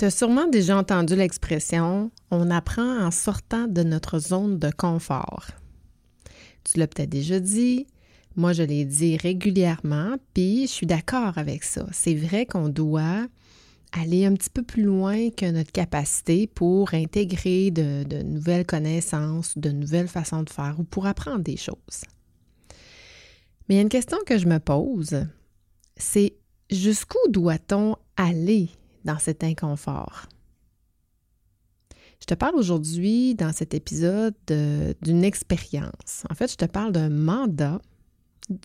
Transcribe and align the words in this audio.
Tu 0.00 0.06
as 0.06 0.10
sûrement 0.10 0.46
déjà 0.46 0.78
entendu 0.78 1.14
l'expression 1.14 2.10
on 2.30 2.50
apprend 2.50 3.04
en 3.04 3.10
sortant 3.10 3.66
de 3.66 3.82
notre 3.82 4.18
zone 4.18 4.58
de 4.58 4.70
confort. 4.70 5.48
Tu 6.64 6.78
l'as 6.78 6.86
peut-être 6.86 7.10
déjà 7.10 7.38
dit, 7.38 7.86
moi 8.34 8.54
je 8.54 8.62
l'ai 8.62 8.86
dit 8.86 9.18
régulièrement, 9.18 10.16
puis 10.32 10.62
je 10.62 10.72
suis 10.72 10.86
d'accord 10.86 11.36
avec 11.36 11.64
ça. 11.64 11.86
C'est 11.92 12.14
vrai 12.14 12.46
qu'on 12.46 12.70
doit 12.70 13.26
aller 13.92 14.24
un 14.24 14.32
petit 14.32 14.48
peu 14.48 14.62
plus 14.62 14.84
loin 14.84 15.28
que 15.28 15.50
notre 15.50 15.70
capacité 15.70 16.46
pour 16.46 16.94
intégrer 16.94 17.70
de, 17.70 18.22
nouvelles 18.22 18.64
connaissances, 18.64 19.58
de 19.58 19.68
nouvelles 19.68 20.08
façons 20.08 20.44
de 20.44 20.48
faire 20.48 20.76
ou 20.78 20.84
pour 20.84 21.04
apprendre 21.04 21.40
des 21.40 21.58
choses. 21.58 22.06
Mais 23.68 23.74
il 23.74 23.76
y 23.76 23.80
a 23.80 23.82
une 23.82 23.90
question 23.90 24.16
que 24.24 24.38
je 24.38 24.46
me 24.46 24.60
pose, 24.60 25.26
c'est 25.98 26.32
jusqu'où 26.70 27.18
doit-on 27.28 27.96
aller 28.16 28.70
dans 29.04 29.18
cet 29.18 29.44
inconfort? 29.44 30.26
Je 32.20 32.26
te 32.26 32.34
parle 32.34 32.54
aujourd'hui 32.56 33.34
dans 33.34 33.52
cet 33.52 33.72
épisode 33.72 34.34
d'une 34.46 35.24
expérience. 35.24 36.24
En 36.28 36.34
fait, 36.34 36.50
je 36.50 36.56
te 36.56 36.66
parle 36.66 36.92
d'un 36.92 37.08
mandat, 37.08 37.80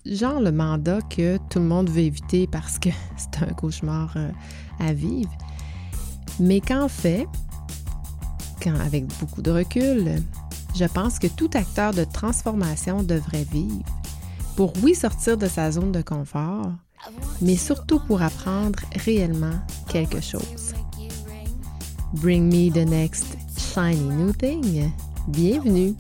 genre 0.06 0.42
le 0.42 0.52
mandat 0.52 1.00
que 1.02 1.38
tout 1.50 1.60
le 1.60 1.66
monde 1.66 1.90
veut 1.90 2.02
éviter 2.02 2.48
parce 2.48 2.78
que 2.80 2.90
c'est 3.18 3.44
un 3.44 3.54
cauchemar 3.54 4.14
euh, 4.18 4.30
à 4.80 4.94
vivre. 4.94 5.32
Mais 6.40 6.60
qu'en 6.60 6.90
fait, 6.90 7.28
quand, 8.62 8.76
avec 8.76 9.06
beaucoup 9.20 9.42
de 9.42 9.52
recul, 9.52 10.22
je 10.76 10.86
pense 10.86 11.18
que 11.18 11.28
tout 11.28 11.50
acteur 11.54 11.94
de 11.94 12.04
transformation 12.04 13.04
devrait 13.04 13.46
vivre 13.46 13.86
pour, 14.58 14.74
oui, 14.84 14.96
sortir 14.96 15.38
de 15.38 15.48
sa 15.48 15.72
zone 15.72 15.92
de 15.92 16.02
confort, 16.02 16.74
mais 17.42 17.56
surtout 17.56 18.00
pour 18.00 18.22
apprendre 18.22 18.80
réellement 19.04 19.60
quelque 19.90 20.22
chose. 20.22 20.74
Bring 22.14 22.46
me 22.46 22.72
the 22.72 22.88
next 22.88 23.38
shiny 23.58 23.98
new 23.98 24.32
thing. 24.32 24.92
Bienvenue 25.28 25.96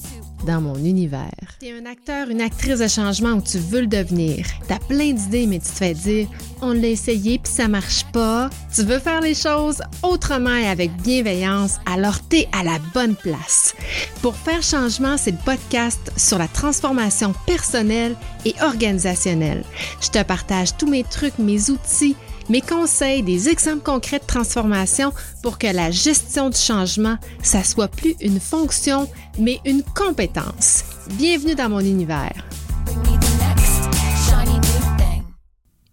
dans 0.45 0.61
mon 0.61 0.75
univers. 0.75 1.31
Tu 1.59 1.67
es 1.67 1.71
un 1.71 1.85
acteur, 1.85 2.29
une 2.29 2.41
actrice 2.41 2.79
de 2.79 2.87
changement 2.87 3.33
où 3.33 3.41
tu 3.41 3.57
veux 3.57 3.81
le 3.81 3.87
devenir. 3.87 4.45
Tu 4.67 4.73
as 4.73 4.79
plein 4.79 5.13
d'idées, 5.13 5.47
mais 5.47 5.59
tu 5.59 5.65
te 5.65 5.77
fais 5.77 5.93
dire 5.93 6.27
on 6.61 6.73
l'a 6.73 6.87
essayé 6.87 7.39
puis 7.39 7.51
ça 7.51 7.67
marche 7.67 8.05
pas. 8.11 8.49
Tu 8.73 8.83
veux 8.83 8.99
faire 8.99 9.21
les 9.21 9.35
choses 9.35 9.81
autrement 10.03 10.55
et 10.55 10.67
avec 10.67 10.91
bienveillance, 11.01 11.79
alors 11.85 12.17
tu 12.29 12.37
es 12.37 12.47
à 12.51 12.63
la 12.63 12.79
bonne 12.93 13.15
place. 13.15 13.75
Pour 14.21 14.35
faire 14.35 14.63
changement, 14.63 15.17
c'est 15.17 15.31
le 15.31 15.37
podcast 15.45 16.11
sur 16.17 16.37
la 16.37 16.47
transformation 16.47 17.33
personnelle 17.45 18.15
et 18.45 18.55
organisationnelle. 18.61 19.63
Je 20.01 20.09
te 20.09 20.23
partage 20.23 20.75
tous 20.77 20.87
mes 20.87 21.03
trucs, 21.03 21.37
mes 21.39 21.69
outils 21.69 22.15
mes 22.49 22.61
conseils, 22.61 23.23
des 23.23 23.49
exemples 23.49 23.83
concrets 23.83 24.19
de 24.19 24.25
transformation 24.25 25.11
pour 25.41 25.57
que 25.57 25.67
la 25.67 25.91
gestion 25.91 26.49
du 26.49 26.57
changement, 26.57 27.17
ça 27.41 27.63
soit 27.63 27.87
plus 27.87 28.15
une 28.21 28.39
fonction, 28.39 29.09
mais 29.39 29.59
une 29.65 29.83
compétence. 29.83 30.83
Bienvenue 31.17 31.55
dans 31.55 31.69
mon 31.69 31.79
univers. 31.79 32.45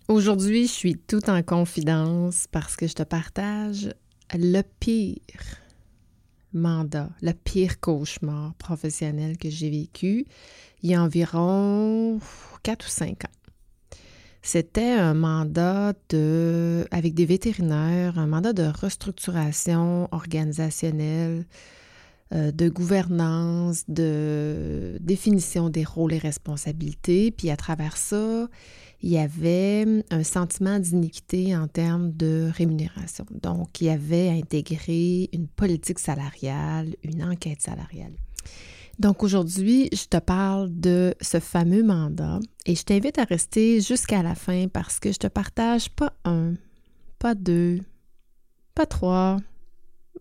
Aujourd'hui, 0.09 0.67
je 0.67 0.73
suis 0.73 0.97
tout 0.97 1.31
en 1.31 1.43
confidence 1.43 2.47
parce 2.51 2.77
que 2.77 2.87
je 2.87 2.95
te 2.95 3.03
partage 3.03 3.91
le 4.35 4.63
pire 4.81 5.17
mandat, 6.53 7.09
le 7.23 7.33
pire 7.33 7.81
cauchemar 7.81 8.55
professionnel 8.55 9.39
que 9.39 9.49
j'ai 9.49 9.71
vécu 9.71 10.27
il 10.83 10.91
y 10.91 10.95
a 10.95 11.03
environ 11.03 12.19
4 12.63 12.85
ou 12.85 12.91
5 12.91 13.25
ans. 13.25 13.42
C'était 14.45 14.91
un 14.91 15.15
mandat 15.15 15.95
de, 16.09 16.85
avec 16.91 17.15
des 17.15 17.27
vétérinaires, 17.27 18.19
un 18.19 18.27
mandat 18.27 18.53
de 18.53 18.65
restructuration 18.65 20.09
organisationnelle, 20.11 21.47
euh, 22.33 22.51
de 22.51 22.69
gouvernance, 22.69 23.85
de 23.87 24.99
définition 25.01 25.71
des 25.71 25.85
rôles 25.85 26.15
et 26.15 26.19
responsabilités. 26.19 27.31
Puis 27.31 27.51
à 27.51 27.57
travers 27.57 27.97
ça, 27.97 28.49
il 29.01 29.11
y 29.11 29.19
avait 29.19 30.03
un 30.11 30.25
sentiment 30.25 30.81
d'iniquité 30.81 31.57
en 31.57 31.69
termes 31.69 32.11
de 32.13 32.51
rémunération. 32.53 33.27
Donc, 33.43 33.81
il 33.81 33.87
y 33.87 33.91
avait 33.91 34.29
à 34.29 34.33
intégrer 34.33 35.29
une 35.33 35.47
politique 35.47 36.01
salariale, 36.01 36.97
une 37.05 37.23
enquête 37.23 37.61
salariale. 37.61 38.15
Donc 38.99 39.23
aujourd'hui, 39.23 39.89
je 39.93 40.05
te 40.05 40.19
parle 40.19 40.69
de 40.71 41.15
ce 41.21 41.41
fameux 41.41 41.83
mandat 41.83 42.41
et 42.67 42.75
je 42.75 42.85
t'invite 42.85 43.19
à 43.19 43.25
rester 43.25 43.81
jusqu'à 43.81 44.23
la 44.23 44.35
fin 44.35 44.69
parce 44.69 45.01
que 45.01 45.13
je 45.13 45.19
te 45.19 45.27
partage 45.27 45.91
pas 45.91 46.13
un, 46.25 46.55
pas 47.19 47.35
deux, 47.35 47.81
pas 48.75 48.87
trois, 48.87 49.39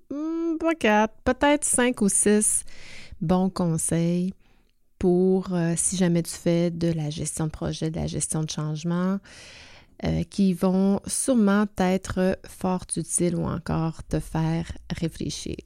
hmm, 0.10 0.58
pas 0.60 0.76
quatre, 0.76 1.14
peut-être 1.24 1.66
cinq 1.66 2.02
ou 2.02 2.10
six 2.10 2.64
bons 3.22 3.50
conseils 3.50 4.34
pour 4.98 5.54
euh, 5.54 5.74
si 5.76 5.98
jamais 5.98 6.24
tu 6.24 6.36
fais 6.36 6.70
de 6.70 6.92
la 6.92 7.10
gestion 7.10 7.46
de 7.46 7.52
projet, 7.52 7.90
de 7.90 8.00
la 8.00 8.08
gestion 8.08 8.44
de 8.44 8.50
changement, 8.50 9.18
euh, 10.04 10.24
qui 10.24 10.54
vont 10.54 11.00
sûrement 11.08 11.66
être 11.78 12.38
fort 12.48 12.86
utiles 12.96 13.36
ou 13.36 13.46
encore 13.46 14.04
te 14.04 14.20
faire 14.20 14.72
réfléchir. 14.96 15.58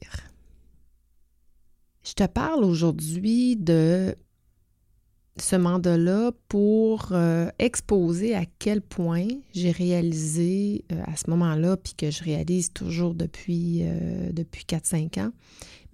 Je 2.06 2.12
te 2.12 2.24
parle 2.24 2.62
aujourd'hui 2.62 3.56
de 3.56 4.14
ce 5.38 5.56
mandat-là 5.56 6.30
pour 6.46 7.08
euh, 7.10 7.48
exposer 7.58 8.36
à 8.36 8.44
quel 8.60 8.80
point 8.80 9.26
j'ai 9.52 9.72
réalisé 9.72 10.84
euh, 10.92 11.02
à 11.04 11.16
ce 11.16 11.28
moment-là, 11.30 11.76
puis 11.76 11.94
que 11.94 12.12
je 12.12 12.22
réalise 12.22 12.72
toujours 12.72 13.14
depuis, 13.16 13.80
euh, 13.82 14.30
depuis 14.30 14.64
4-5 14.64 15.20
ans, 15.20 15.32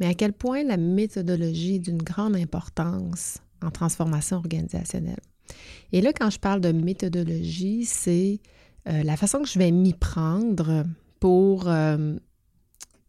mais 0.00 0.06
à 0.06 0.12
quel 0.12 0.34
point 0.34 0.64
la 0.64 0.76
méthodologie 0.76 1.76
est 1.76 1.78
d'une 1.78 2.02
grande 2.02 2.36
importance 2.36 3.38
en 3.62 3.70
transformation 3.70 4.36
organisationnelle. 4.36 5.20
Et 5.92 6.02
là, 6.02 6.12
quand 6.12 6.28
je 6.28 6.38
parle 6.38 6.60
de 6.60 6.72
méthodologie, 6.72 7.86
c'est 7.86 8.38
la 8.84 9.16
façon 9.16 9.40
que 9.40 9.48
je 9.48 9.58
vais 9.58 9.70
m'y 9.70 9.94
prendre 9.94 10.84
pour 11.20 11.68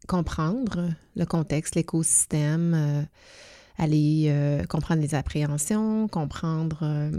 comprendre 0.07 0.89
le 1.15 1.25
contexte, 1.25 1.75
l'écosystème, 1.75 2.73
euh, 2.75 3.03
aller 3.77 4.25
euh, 4.27 4.63
comprendre 4.65 5.01
les 5.01 5.15
appréhensions, 5.15 6.07
comprendre 6.07 7.11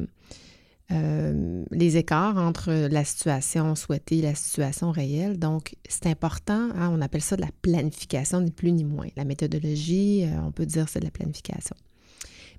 euh, 0.90 1.64
les 1.70 1.96
écarts 1.96 2.36
entre 2.36 2.72
la 2.72 3.04
situation 3.04 3.74
souhaitée 3.74 4.18
et 4.18 4.22
la 4.22 4.34
situation 4.34 4.90
réelle. 4.90 5.38
Donc, 5.38 5.76
c'est 5.88 6.06
important, 6.06 6.70
hein, 6.74 6.90
on 6.92 7.00
appelle 7.00 7.22
ça 7.22 7.36
de 7.36 7.42
la 7.42 7.50
planification, 7.62 8.40
ni 8.40 8.50
plus 8.50 8.72
ni 8.72 8.84
moins. 8.84 9.08
La 9.16 9.24
méthodologie, 9.24 10.26
on 10.44 10.52
peut 10.52 10.66
dire 10.66 10.88
c'est 10.88 11.00
de 11.00 11.04
la 11.04 11.10
planification. 11.10 11.76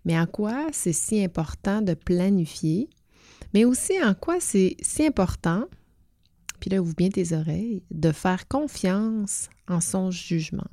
Mais 0.05 0.19
en 0.19 0.25
quoi 0.27 0.67
c'est 0.71 0.93
si 0.93 1.23
important 1.23 1.81
de 1.81 1.93
planifier, 1.93 2.89
mais 3.53 3.65
aussi 3.65 3.93
en 4.03 4.13
quoi 4.13 4.39
c'est 4.39 4.75
si 4.81 5.05
important 5.05 5.65
puis 6.59 6.69
là, 6.69 6.81
ouvre 6.81 6.95
bien 6.95 7.09
tes 7.09 7.33
oreilles, 7.33 7.83
de 7.91 8.11
faire 8.11 8.47
confiance 8.47 9.49
en 9.67 9.81
son 9.81 10.11
jugement. 10.11 10.67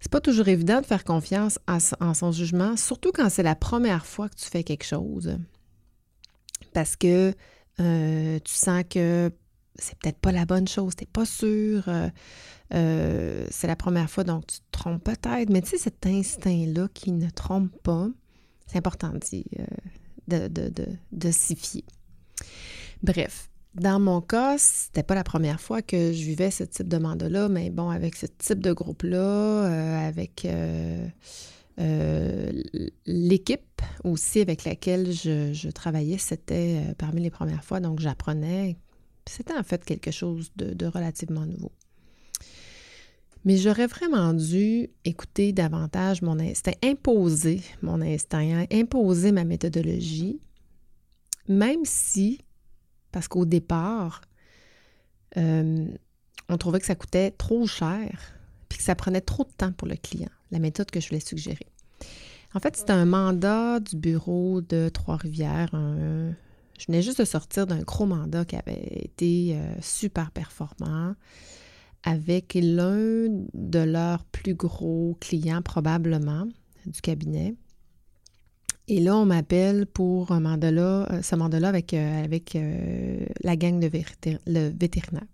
C'est 0.00 0.12
pas 0.12 0.20
toujours 0.20 0.48
évident 0.48 0.80
de 0.80 0.86
faire 0.86 1.04
confiance 1.04 1.58
en, 1.66 2.14
son 2.14 2.30
jugement, 2.30 2.76
surtout 2.76 3.12
quand 3.12 3.28
c'est 3.30 3.42
la 3.42 3.56
première 3.56 4.06
fois 4.06 4.28
que 4.28 4.36
tu 4.36 4.44
fais 4.44 4.62
quelque 4.62 4.84
chose. 4.84 5.38
Parce 6.74 6.96
que 6.96 7.34
euh, 7.80 8.38
tu 8.44 8.54
sens 8.54 8.84
que 8.88 9.32
c'est 9.74 9.98
peut-être 9.98 10.18
pas 10.18 10.32
la 10.32 10.44
bonne 10.44 10.68
chose, 10.68 10.94
t'es 10.96 11.06
pas 11.06 11.26
sûr, 11.26 11.88
euh, 11.88 12.08
euh, 12.74 13.46
c'est 13.50 13.66
la 13.66 13.76
première 13.76 14.08
fois, 14.08 14.24
donc 14.24 14.46
tu 14.46 14.58
te 14.58 14.64
trompes 14.70 15.04
peut-être, 15.04 15.50
mais 15.50 15.60
tu 15.62 15.70
sais, 15.70 15.78
cet 15.78 16.06
instinct-là 16.06 16.88
qui 16.94 17.12
ne 17.12 17.28
trompe 17.30 17.70
pas, 17.82 18.08
c'est 18.66 18.78
important 18.78 19.12
de, 19.12 20.48
de, 20.48 20.68
de, 20.68 20.86
de 21.12 21.30
s'y 21.30 21.56
fier. 21.56 21.84
Bref, 23.02 23.50
dans 23.76 24.00
mon 24.00 24.22
cas, 24.22 24.56
c'était 24.58 25.02
pas 25.02 25.14
la 25.14 25.24
première 25.24 25.60
fois 25.60 25.82
que 25.82 26.12
je 26.12 26.24
vivais 26.24 26.50
ce 26.50 26.64
type 26.64 26.88
de 26.88 26.96
mandat-là, 26.96 27.48
mais 27.48 27.68
bon, 27.70 27.90
avec 27.90 28.16
ce 28.16 28.26
type 28.26 28.60
de 28.60 28.72
groupe-là, 28.72 29.18
euh, 29.18 30.08
avec 30.08 30.46
euh, 30.46 31.06
euh, 31.78 32.52
l'équipe 33.04 33.82
aussi 34.02 34.40
avec 34.40 34.64
laquelle 34.64 35.12
je, 35.12 35.70
travaillais, 35.70 36.16
c'était 36.16 36.80
parmi 36.96 37.20
les 37.20 37.30
premières 37.30 37.64
fois, 37.64 37.80
donc 37.80 38.00
j'apprenais. 38.00 38.76
C'était 39.28 39.54
en 39.54 39.62
fait 39.62 39.84
quelque 39.84 40.10
chose 40.10 40.50
de, 40.56 40.86
relativement 40.86 41.44
nouveau. 41.44 41.72
Mais 43.44 43.58
j'aurais 43.58 43.86
vraiment 43.86 44.32
dû 44.32 44.88
écouter 45.04 45.52
davantage 45.52 46.22
mon 46.22 46.38
instinct, 46.40 46.72
imposer 46.82 47.60
mon 47.82 48.00
instinct, 48.00 48.64
imposer 48.72 49.32
ma 49.32 49.44
méthodologie, 49.44 50.40
même 51.48 51.84
si 51.84 52.40
parce 53.12 53.28
qu'au 53.28 53.44
départ, 53.44 54.22
euh, 55.36 55.86
on 56.48 56.56
trouvait 56.56 56.80
que 56.80 56.86
ça 56.86 56.94
coûtait 56.94 57.30
trop 57.32 57.66
cher, 57.66 58.34
puis 58.68 58.78
que 58.78 58.84
ça 58.84 58.94
prenait 58.94 59.20
trop 59.20 59.44
de 59.44 59.52
temps 59.56 59.72
pour 59.72 59.88
le 59.88 59.96
client, 59.96 60.30
la 60.50 60.58
méthode 60.58 60.90
que 60.90 61.00
je 61.00 61.08
voulais 61.08 61.20
suggérer. 61.20 61.66
En 62.54 62.60
fait, 62.60 62.76
c'était 62.76 62.92
un 62.92 63.04
mandat 63.04 63.80
du 63.80 63.96
bureau 63.96 64.60
de 64.60 64.88
Trois-Rivières. 64.88 65.70
je 65.72 66.86
venais 66.86 67.02
juste 67.02 67.18
de 67.18 67.24
sortir 67.24 67.66
d'un 67.66 67.82
gros 67.82 68.06
mandat 68.06 68.44
qui 68.44 68.56
avait 68.56 69.02
été 69.04 69.56
euh, 69.56 69.74
super 69.82 70.30
performant, 70.30 71.14
avec 72.02 72.56
l'un 72.60 73.28
de 73.52 73.78
leurs 73.80 74.24
plus 74.24 74.54
gros 74.54 75.16
clients, 75.20 75.60
probablement, 75.60 76.46
du 76.86 77.00
cabinet. 77.00 77.56
Et 78.88 79.00
là, 79.00 79.16
on 79.16 79.26
m'appelle 79.26 79.86
pour 79.86 80.30
euh, 80.30 81.22
ce 81.22 81.34
mandat-là 81.34 81.68
avec, 81.68 81.92
euh, 81.92 82.24
avec 82.24 82.54
euh, 82.54 83.26
la 83.42 83.56
gang 83.56 83.80
de 83.80 83.90
le 84.46 84.68
vétérinaire. 84.68 85.26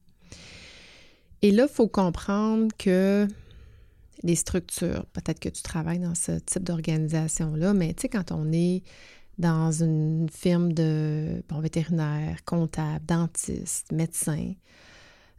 Et 1.43 1.51
là, 1.51 1.67
il 1.69 1.75
faut 1.75 1.89
comprendre 1.89 2.69
que 2.79 3.29
les 4.23 4.37
structures, 4.37 5.05
peut-être 5.13 5.41
que 5.41 5.49
tu 5.51 5.63
travailles 5.63 5.99
dans 5.99 6.15
ce 6.15 6.39
type 6.39 6.63
d'organisation-là, 6.63 7.75
mais 7.75 7.93
tu 7.93 8.03
sais, 8.03 8.09
quand 8.09 8.33
on 8.33 8.53
est 8.53 8.83
dans 9.39 9.73
une 9.73 10.29
firme 10.31 10.73
de 10.73 11.43
bon, 11.49 11.61
vétérinaire, 11.61 12.45
comptable, 12.45 13.05
dentiste, 13.05 13.91
médecin, 13.91 14.53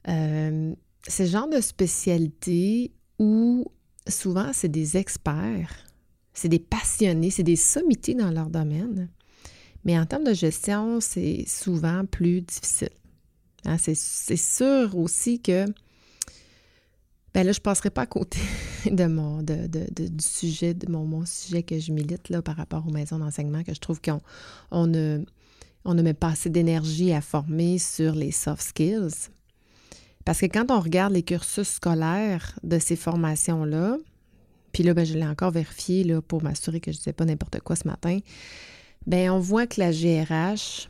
c'est 0.06 1.24
le 1.24 1.30
genre 1.30 1.48
de 1.48 1.62
spécialité 1.62 2.92
où 3.18 3.66
souvent 4.08 4.52
c'est 4.52 4.68
des 4.68 4.98
experts 4.98 5.74
c'est 6.34 6.50
des 6.50 6.60
passionnés, 6.60 7.30
c'est 7.30 7.44
des 7.44 7.56
sommités 7.56 8.14
dans 8.14 8.32
leur 8.32 8.50
domaine. 8.50 9.10
Mais 9.86 10.00
en 10.00 10.06
termes 10.06 10.24
de 10.24 10.34
gestion, 10.34 11.00
c'est 11.02 11.46
souvent 11.48 12.06
plus 12.06 12.42
difficile. 12.42 12.90
Hein, 13.66 13.78
c'est 13.78 13.96
sûr 14.36 14.98
aussi 14.98 15.42
que 15.42 15.66
ben 17.34 17.44
là, 17.44 17.52
je 17.52 17.60
ne 17.60 17.64
passerai 17.64 17.90
pas 17.90 18.04
à 18.04 18.06
côté 18.06 18.40
de 18.92 19.06
mon, 19.06 19.42
de, 19.42 19.68
du 19.68 20.24
sujet, 20.24 20.74
de 20.74 20.90
mon, 20.90 21.26
sujet 21.26 21.64
que 21.64 21.80
je 21.80 21.92
milite 21.92 22.30
là, 22.30 22.42
par 22.42 22.56
rapport 22.56 22.86
aux 22.88 22.92
maisons 22.92 23.18
d'enseignement, 23.18 23.64
que 23.64 23.74
je 23.74 23.80
trouve 23.80 24.02
qu'on 24.02 24.22
on 24.70 24.86
ne, 24.86 25.24
on 25.84 25.96
ne 25.96 26.02
met 26.04 26.14
pas 26.14 26.30
assez 26.30 26.50
d'énergie 26.50 27.12
à 27.12 27.22
former 27.22 27.80
sur 27.80 28.14
les 28.14 28.32
soft 28.32 28.62
skills. 28.62 29.30
Parce 30.26 30.40
que 30.40 30.46
quand 30.46 30.70
on 30.70 30.80
regarde 30.80 31.14
les 31.14 31.24
cursus 31.24 31.68
scolaires 31.68 32.58
de 32.64 32.78
ces 32.78 32.96
formations-là, 32.96 33.98
puis 34.74 34.84
là, 34.84 34.94
ben, 34.94 35.06
je 35.06 35.14
l'ai 35.14 35.26
encore 35.26 35.52
vérifié 35.52 36.04
là, 36.04 36.22
pour 36.22 36.44
m'assurer 36.44 36.82
que 36.82 36.92
je 36.92 36.98
ne 36.98 37.00
disais 37.00 37.14
pas 37.14 37.26
n'importe 37.26 37.60
quoi 37.62 37.76
ce 37.76 37.88
matin. 37.88 38.20
Bien, 39.06 39.34
on 39.34 39.40
voit 39.40 39.68
que 39.68 39.80
la 39.80 39.92
GRH, 39.92 40.90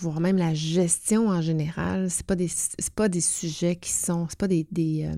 voire 0.00 0.20
même 0.20 0.36
la 0.36 0.52
gestion 0.52 1.28
en 1.28 1.40
général, 1.40 2.10
ce 2.10 2.22
pas 2.22 2.36
des, 2.36 2.48
pas 2.94 3.08
des 3.08 3.20
sujets 3.20 3.76
qui 3.76 3.90
sont, 3.90 4.26
c'est 4.28 4.38
pas 4.38 4.48
des, 4.48 4.66
euh, 5.04 5.16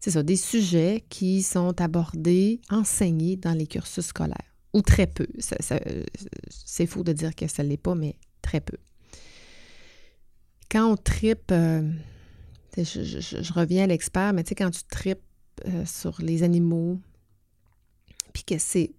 c'est 0.00 0.24
des 0.24 0.36
sujets 0.36 1.04
qui 1.08 1.42
sont 1.42 1.80
abordés, 1.80 2.60
enseignés 2.68 3.36
dans 3.36 3.52
les 3.52 3.66
cursus 3.66 4.06
scolaires, 4.06 4.54
ou 4.72 4.82
très 4.82 5.06
peu. 5.06 5.28
c'est 5.38 6.86
faux 6.86 7.04
de 7.04 7.12
dire 7.12 7.34
que 7.36 7.46
ça 7.46 7.62
ne 7.62 7.68
l'est 7.68 7.76
pas, 7.76 7.94
mais 7.94 8.16
très 8.42 8.60
peu. 8.60 8.78
Quand 10.68 10.90
on 10.92 10.96
tripe, 10.96 11.52
euh, 11.52 11.88
je, 12.76 13.52
reviens 13.52 13.84
à 13.84 13.86
l'expert, 13.86 14.32
mais 14.32 14.42
tu 14.42 14.50
sais, 14.50 14.54
quand 14.54 14.70
tu 14.70 14.82
tripes 14.84 15.20
euh, 15.66 15.84
sur 15.84 16.22
les 16.22 16.42
animaux, 16.42 16.98
puis 18.32 18.44
que 18.44 18.58
c'est 18.58 18.92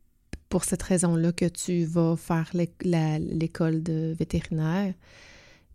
pour 0.49 0.63
cette 0.65 0.83
raison-là 0.83 1.31
que 1.31 1.45
tu 1.45 1.85
vas 1.85 2.15
faire 2.15 2.51
l'école 2.53 3.83
de 3.83 4.15
vétérinaire, 4.17 4.93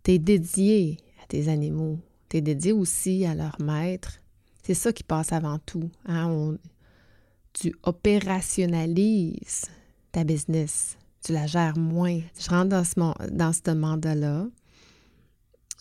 tu 0.03 0.11
es 0.11 0.19
dédié 0.19 0.97
à 1.23 1.27
tes 1.27 1.49
animaux, 1.49 1.99
tu 2.29 2.37
es 2.37 2.41
dédié 2.41 2.71
aussi 2.71 3.25
à 3.25 3.33
leur 3.33 3.59
maître. 3.59 4.19
C'est 4.63 4.73
ça 4.73 4.93
qui 4.93 5.03
passe 5.03 5.31
avant 5.33 5.59
tout. 5.59 5.89
Hein? 6.05 6.57
tu 7.53 7.73
opérationnalises 7.83 9.65
ta 10.11 10.23
business, 10.23 10.97
tu 11.23 11.33
la 11.33 11.47
gères 11.47 11.77
moins. 11.77 12.19
Je 12.39 12.49
rentre 12.49 12.69
dans 12.69 12.83
ce, 12.83 13.29
dans 13.31 13.51
ce 13.51 13.71
mandat-là 13.71 14.47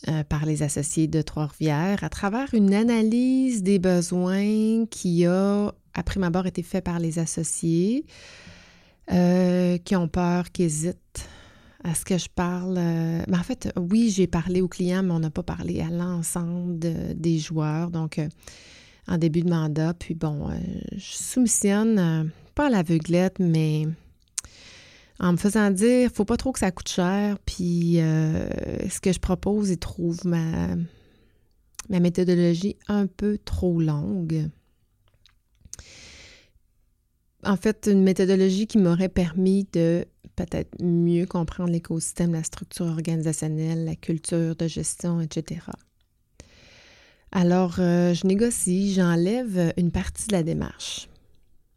euh, 0.09 0.25
par 0.25 0.47
les 0.47 0.63
associés 0.63 1.07
de 1.07 1.21
Trois-Rivières 1.21 2.03
à 2.03 2.09
travers 2.09 2.53
une 2.55 2.73
analyse 2.73 3.63
des 3.63 3.79
besoins 3.79 4.87
qui 4.87 5.27
a 5.27 5.75
après 5.97 6.21
ma 6.21 6.29
abord 6.29 6.47
été 6.47 6.63
fait 6.63 6.83
par 6.83 6.99
les 6.99 7.19
associés 7.19 8.05
euh, 9.13 9.79
qui 9.79 9.97
ont 9.97 10.09
peur, 10.09 10.53
qui 10.53 10.65
hésitent 10.65 11.29
à 11.85 11.95
ce 11.95 12.05
que 12.05 12.19
je 12.19 12.29
parle. 12.29 12.75
Mais 12.75 13.25
ben, 13.27 13.39
en 13.39 13.43
fait, 13.43 13.73
oui, 13.77 14.11
j'ai 14.11 14.27
parlé 14.27 14.61
aux 14.61 14.69
clients, 14.69 15.03
mais 15.03 15.13
on 15.13 15.21
n'a 15.21 15.31
pas 15.31 15.43
parlé 15.43 15.81
à 15.81 15.89
l'ensemble 15.89 16.79
des 16.79 17.39
joueurs. 17.39 17.91
Donc, 17.91 18.19
euh, 18.19 18.29
en 19.09 19.19
début 19.19 19.43
de 19.43 19.51
mandat, 19.51 19.95
puis 19.95 20.15
bon, 20.15 20.51
euh, 20.51 20.55
je 20.93 21.13
soumissionne, 21.13 22.31
pas 22.55 22.67
à 22.67 22.71
l'aveuglette, 22.71 23.39
mais 23.39 23.87
en 25.21 25.33
me 25.33 25.37
faisant 25.37 25.71
dire, 25.71 26.11
faut 26.13 26.25
pas 26.25 26.37
trop 26.37 26.53
que 26.53 26.59
ça 26.59 26.73
coûte 26.73 26.89
cher, 26.89 27.39
puis 27.47 27.99
ce 28.01 29.01
que 29.01 29.13
je 29.13 29.21
propose, 29.21 29.71
ils 29.71 29.79
trouvent 29.79 30.27
ma, 30.27 30.75
ma 31.89 32.01
méthodologie 32.01 32.77
un 32.89 33.07
peu 33.07 33.39
trop 33.45 33.81
longue 33.81 34.51
en 37.47 37.57
fait, 37.57 37.89
une 37.91 38.03
méthodologie 38.03 38.67
qui 38.67 38.79
m'aurait 38.79 39.09
permis 39.09 39.67
de 39.73 40.05
peut-être 40.37 40.83
mieux 40.83 41.27
comprendre 41.27 41.71
l'écosystème, 41.71 42.33
la 42.33 42.43
structure 42.43 42.87
organisationnelle, 42.87 43.85
la 43.85 43.97
culture 43.97 44.55
de 44.55 44.67
gestion, 44.67 45.21
etc. 45.21 45.61
Alors, 47.33 47.77
euh, 47.79 48.15
je 48.15 48.27
négocie, 48.27 48.93
j'enlève 48.93 49.73
une 49.77 49.91
partie 49.91 50.27
de 50.29 50.33
la 50.33 50.43
démarche. 50.43 51.09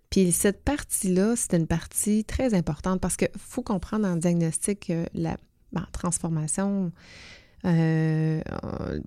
Puis 0.10 0.31
cette 0.31 0.63
partie-là, 0.63 1.36
c'est 1.36 1.56
une 1.56 1.68
partie 1.68 2.24
très 2.24 2.54
importante 2.54 3.00
parce 3.00 3.15
qu'il 3.15 3.30
faut 3.38 3.62
comprendre 3.62 4.07
en 4.07 4.15
diagnostic 4.15 4.92
la 5.13 5.38
transformation, 5.92 6.92
euh, 7.65 8.42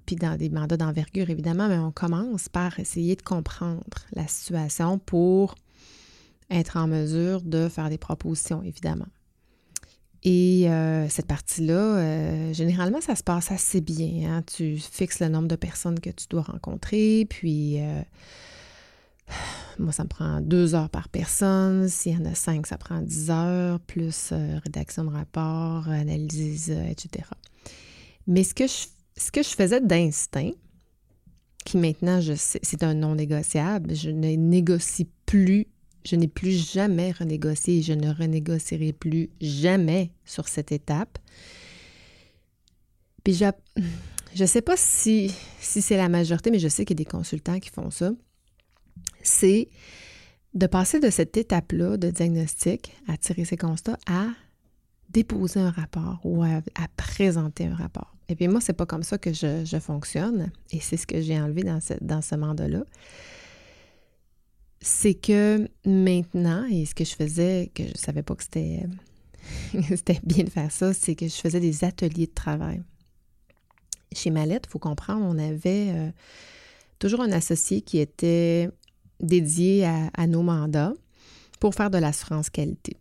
puis 0.07 0.17
dans 0.17 0.37
des 0.37 0.49
mandats 0.49 0.77
d'envergure, 0.77 1.29
évidemment, 1.31 1.69
mais 1.69 1.79
on 1.79 1.91
commence 1.91 2.49
par 2.49 2.79
essayer 2.79 3.17
de 3.17 3.23
comprendre 3.23 3.83
la 4.13 4.27
situation 4.29 4.99
pour 4.99 5.57
être 6.53 6.77
en 6.77 6.87
mesure 6.87 7.43
de 7.43 7.69
faire 7.69 7.89
des 7.89 7.99
propositions, 7.99 8.63
évidemment. 8.63 9.07
Et 10.25 10.71
euh, 10.71 11.09
cette 11.09 11.27
partie-là, 11.27 11.75
euh, 11.75 12.53
généralement, 12.53 13.01
ça 13.01 13.17
se 13.17 13.25
passe 13.25 13.51
assez 13.51 13.81
bien. 13.81 14.31
Hein. 14.31 14.43
Tu 14.43 14.79
fixes 14.79 15.21
le 15.21 15.29
nombre 15.29 15.49
de 15.49 15.57
personnes 15.57 15.99
que 15.99 16.11
tu 16.11 16.27
dois 16.31 16.43
rencontrer, 16.43 17.27
puis 17.29 17.81
euh, 17.81 18.03
moi, 19.81 19.91
ça 19.91 20.05
me 20.05 20.09
prend 20.09 20.41
deux 20.41 20.77
heures 20.77 20.91
par 20.91 21.09
personne. 21.09 21.89
S'il 21.89 22.13
y 22.13 22.17
en 22.17 22.25
a 22.25 22.37
cinq, 22.37 22.69
ça 22.69 22.79
prend 22.79 23.01
dix 23.01 23.31
heures, 23.31 23.81
plus 23.81 24.33
rédaction 24.63 25.05
de 25.05 25.11
rapport, 25.11 25.89
analyse, 25.89 26.71
etc. 26.71 27.25
Mais 28.29 28.45
ce 28.45 28.55
que 28.55 28.69
je, 28.69 28.87
ce 29.17 29.33
que 29.33 29.43
je 29.43 29.49
faisais 29.49 29.81
d'instinct, 29.81 30.53
qui 31.65 31.79
maintenant, 31.79 32.21
je 32.21 32.35
c'est 32.37 32.83
un 32.85 32.95
non 32.95 33.17
négociable, 33.17 33.95
je 33.95 34.11
ne 34.11 34.37
négocie 34.37 35.09
plus 35.27 35.67
je 36.05 36.17
n'ai 36.17 36.29
plus 36.29 36.53
jamais 36.73 37.13
renégocié 37.13 37.79
et 37.79 37.83
je 37.83 37.93
ne 37.93 38.13
renégocierai 38.13 38.93
plus 38.93 39.31
jamais 39.41 40.11
sur 40.25 40.49
cette 40.49 40.73
étape. 40.73 41.19
Puis 43.25 43.35
je 44.35 44.43
ne 44.43 44.47
sais 44.47 44.63
pas 44.63 44.77
si, 44.77 45.35
si 45.61 45.83
c'est 45.83 45.97
la 45.97 46.09
majorité, 46.09 46.51
mais 46.51 46.59
je 46.59 46.69
sais 46.69 46.85
qu'il 46.85 46.99
y 46.99 47.03
a 47.03 47.05
des 47.05 47.11
consultants 47.11 47.61
qui 47.61 47.71
font 47.71 47.91
ça. 47.91 48.13
C'est 49.23 49.69
de 50.55 50.67
passer 50.67 51.01
de 51.01 51.11
cette 51.11 51.37
étape-là 51.37 51.97
de 51.97 52.11
diagnostic 52.11 52.93
à 53.09 53.17
tirer 53.17 53.45
ses 53.45 53.57
constats 53.57 53.99
à 54.07 54.27
déposer 55.11 55.61
un 55.61 55.71
rapport 55.71 56.21
ou 56.25 56.43
à, 56.43 56.63
présenter 56.97 57.67
un 57.67 57.75
rapport. 57.75 58.15
Et 58.29 58.35
puis 58.35 58.49
moi, 58.49 58.61
c'est 58.61 58.73
pas 58.73 58.87
comme 58.87 59.03
ça 59.03 59.19
que 59.19 59.33
je, 59.33 59.79
fonctionne 59.79 60.51
et 60.71 60.81
c'est 60.81 60.97
ce 60.97 61.07
que 61.07 61.21
j'ai 61.21 61.39
enlevé 61.41 61.63
dans 61.63 61.81
dans 62.01 62.23
ce 62.23 62.35
mandat-là 62.35 62.85
c'est 64.83 65.15
que 65.15 65.69
maintenant, 65.87 66.65
et 66.67 66.85
ce 66.85 66.95
que 66.95 67.05
je 67.05 67.15
faisais, 67.15 67.71
que 67.73 67.85
je 67.85 67.91
ne 67.91 67.97
savais 67.97 68.25
pas 68.25 68.35
que 68.35 68.43
c'était, 68.43 68.85
c'était 69.97 70.21
bien 70.25 70.45
de 70.45 70.51
faire 70.51 70.73
ça, 70.73 70.93
c'est 70.93 71.15
que 71.15 71.27
je 71.27 71.35
faisais 71.35 71.61
des 71.61 71.85
ateliers 71.85 72.27
de 72.27 72.35
travail. 72.35 72.83
Chez 74.13 74.31
Mallette, 74.31 74.65
il 74.67 74.71
faut 74.71 74.81
comprendre, 74.81 75.25
on 75.25 75.39
avait 75.39 75.93
euh, 75.95 76.11
toujours 76.99 77.21
un 77.21 77.31
associé 77.31 77.81
qui 77.81 77.99
était 77.99 78.69
dédié 79.21 79.87
à, 79.87 80.27
nos 80.27 80.43
mandats 80.43 80.95
pour 81.61 81.75
faire 81.75 81.89
de 81.89 81.99
l'assurance 81.99 82.51
qualité. 82.51 82.97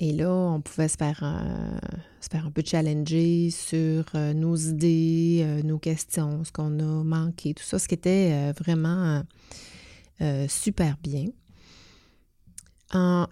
Et 0.00 0.12
là, 0.12 0.32
on 0.32 0.60
pouvait 0.60 0.88
se 0.88 0.96
faire, 0.96 1.22
un, 1.22 1.78
se 2.20 2.28
faire 2.28 2.44
un 2.44 2.50
peu 2.50 2.62
challenger 2.66 3.50
sur 3.50 4.04
euh, 4.16 4.34
nos 4.34 4.56
idées, 4.56 5.42
euh, 5.44 5.62
nos 5.62 5.78
questions, 5.78 6.42
ce 6.42 6.50
qu'on 6.50 6.80
a 6.80 7.04
manqué, 7.04 7.54
tout 7.54 7.62
ça, 7.62 7.78
ce 7.78 7.86
qui 7.86 7.94
était 7.94 8.52
vraiment 8.52 9.22
euh, 10.20 10.46
super 10.48 10.96
bien. 10.98 11.26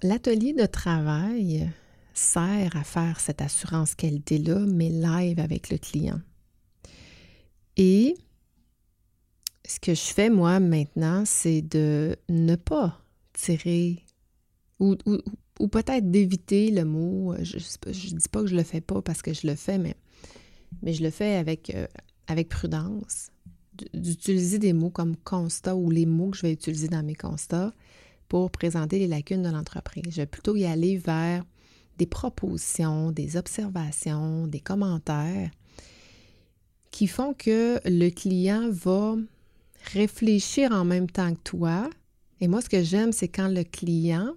L'atelier 0.02 0.54
de 0.54 0.66
travail 0.66 1.70
sert 2.14 2.76
à 2.76 2.82
faire 2.82 3.20
cette 3.20 3.40
assurance 3.40 3.94
qualité-là, 3.94 4.66
mais 4.66 4.88
live 4.88 5.38
avec 5.38 5.70
le 5.70 5.78
client. 5.78 6.20
Et 7.76 8.16
ce 9.64 9.78
que 9.80 9.94
je 9.94 10.00
fais 10.00 10.30
moi 10.30 10.60
maintenant, 10.60 11.24
c'est 11.24 11.62
de 11.62 12.16
ne 12.28 12.56
pas 12.56 13.00
tirer 13.32 14.04
ou, 14.80 14.96
peut-être 15.68 16.10
d'éviter 16.10 16.72
le 16.72 16.84
mot, 16.84 17.34
je 17.40 17.56
ne 17.56 18.18
dis 18.18 18.28
pas 18.28 18.40
que 18.40 18.48
je 18.48 18.56
le 18.56 18.64
fais 18.64 18.80
pas 18.80 19.00
parce 19.00 19.22
que 19.22 19.32
je 19.32 19.46
le 19.46 19.54
fais, 19.54 19.78
mais, 19.78 19.94
je 20.82 21.02
le 21.04 21.10
fais 21.10 21.36
avec, 21.36 21.72
euh, 21.74 21.86
avec 22.26 22.48
prudence 22.48 23.31
d'utiliser 23.94 24.58
des 24.58 24.72
mots 24.72 24.90
comme 24.90 25.16
constat 25.16 25.74
ou 25.74 25.90
les 25.90 26.06
mots 26.06 26.30
que 26.30 26.36
je 26.36 26.42
vais 26.42 26.52
utiliser 26.52 26.88
dans 26.88 27.02
mes 27.02 27.14
constats 27.14 27.72
pour 28.28 28.50
présenter 28.50 28.98
les 28.98 29.08
lacunes 29.08 29.42
de 29.42 29.50
l'entreprise. 29.50 30.04
Je 30.10 30.16
vais 30.22 30.26
plutôt 30.26 30.56
y 30.56 30.64
aller 30.64 30.96
vers 30.96 31.44
des 31.98 32.06
propositions, 32.06 33.12
des 33.12 33.36
observations, 33.36 34.46
des 34.46 34.60
commentaires 34.60 35.50
qui 36.90 37.06
font 37.06 37.34
que 37.34 37.80
le 37.84 38.10
client 38.10 38.70
va 38.70 39.16
réfléchir 39.92 40.72
en 40.72 40.84
même 40.84 41.10
temps 41.10 41.34
que 41.34 41.40
toi. 41.42 41.90
Et 42.40 42.48
moi, 42.48 42.60
ce 42.60 42.68
que 42.68 42.82
j'aime, 42.82 43.12
c'est 43.12 43.28
quand 43.28 43.48
le 43.48 43.64
client 43.64 44.34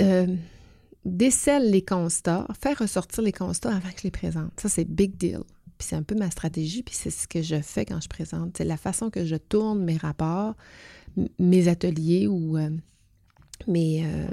euh, 0.00 0.36
décèle 1.04 1.70
les 1.70 1.84
constats, 1.84 2.46
fait 2.60 2.74
ressortir 2.74 3.22
les 3.22 3.32
constats 3.32 3.74
avant 3.74 3.90
que 3.90 3.98
je 3.98 4.04
les 4.04 4.10
présente. 4.10 4.52
Ça, 4.60 4.68
c'est 4.68 4.84
big 4.84 5.16
deal. 5.16 5.40
Puis 5.78 5.88
c'est 5.88 5.96
un 5.96 6.02
peu 6.02 6.14
ma 6.14 6.30
stratégie, 6.30 6.82
puis 6.82 6.94
c'est 6.94 7.10
ce 7.10 7.28
que 7.28 7.42
je 7.42 7.60
fais 7.60 7.84
quand 7.84 8.00
je 8.00 8.08
présente. 8.08 8.56
C'est 8.56 8.64
la 8.64 8.76
façon 8.76 9.10
que 9.10 9.24
je 9.24 9.36
tourne 9.36 9.82
mes 9.84 9.96
rapports, 9.96 10.54
mes 11.38 11.68
ateliers 11.68 12.26
ou 12.26 12.56
euh, 12.56 12.70
mes, 13.66 14.04
euh, 14.06 14.26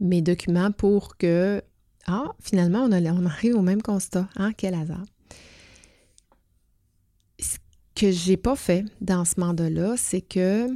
mes 0.00 0.22
documents 0.22 0.72
pour 0.72 1.16
que, 1.16 1.62
ah, 2.06 2.32
finalement, 2.40 2.88
on, 2.90 3.26
arrive 3.26 3.56
au 3.56 3.62
même 3.62 3.82
constat. 3.82 4.28
Hein? 4.36 4.52
Quel 4.56 4.74
hasard. 4.74 5.04
Ce 7.38 7.58
que 7.94 8.10
j'ai 8.10 8.36
pas 8.36 8.56
fait 8.56 8.84
dans 9.00 9.24
ce 9.24 9.38
mandat-là, 9.38 9.96
c'est 9.98 10.22
que 10.22 10.68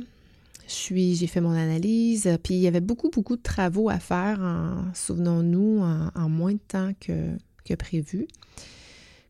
j'ai 0.67 1.27
fait 1.27 1.41
mon 1.41 1.53
analyse, 1.53 2.29
puis 2.43 2.55
il 2.55 2.61
y 2.61 2.67
avait 2.67 2.83
beaucoup, 2.83 3.09
beaucoup 3.09 3.37
de 3.37 3.43
travaux 3.43 3.89
à 3.89 3.99
faire, 3.99 4.39
en, 4.41 4.93
souvenons-nous, 4.95 5.81
en, 6.15 6.29
moins 6.29 6.53
de 6.53 6.59
temps 6.59 6.93
que 7.01 7.75
prévu. 7.75 8.29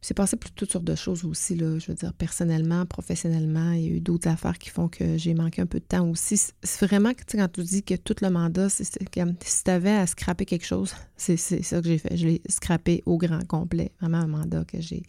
C'est 0.00 0.14
passé 0.14 0.36
pour 0.36 0.50
toutes 0.52 0.70
sortes 0.70 0.84
de 0.84 0.94
choses 0.94 1.24
aussi, 1.24 1.56
là, 1.56 1.78
je 1.78 1.88
veux 1.88 1.94
dire, 1.94 2.12
personnellement, 2.12 2.86
professionnellement, 2.86 3.72
il 3.72 3.80
y 3.80 3.86
a 3.86 3.90
eu 3.96 4.00
d'autres 4.00 4.28
affaires 4.28 4.56
qui 4.56 4.70
font 4.70 4.88
que 4.88 5.16
j'ai 5.16 5.34
manqué 5.34 5.60
un 5.60 5.66
peu 5.66 5.80
de 5.80 5.84
temps 5.84 6.08
aussi. 6.08 6.40
C'est 6.62 6.86
vraiment, 6.86 7.12
tu 7.26 7.36
quand 7.36 7.48
tu 7.48 7.62
dis 7.62 7.82
que 7.82 7.94
tout 7.94 8.14
le 8.22 8.30
mandat, 8.30 8.68
c'est 8.68 8.84
si 8.84 9.64
tu 9.64 9.70
avais 9.70 9.90
à 9.90 10.06
scraper 10.06 10.44
quelque 10.44 10.66
chose, 10.66 10.94
c'est 11.16 11.36
ça 11.36 11.80
que 11.80 11.88
j'ai 11.88 11.98
fait. 11.98 12.16
Je 12.16 12.28
l'ai 12.28 12.42
scrappé 12.48 13.02
au 13.06 13.18
grand 13.18 13.44
complet. 13.46 13.92
Vraiment 14.00 14.18
un 14.18 14.28
mandat 14.28 14.64
que 14.64 14.80
j'ai 14.80 15.02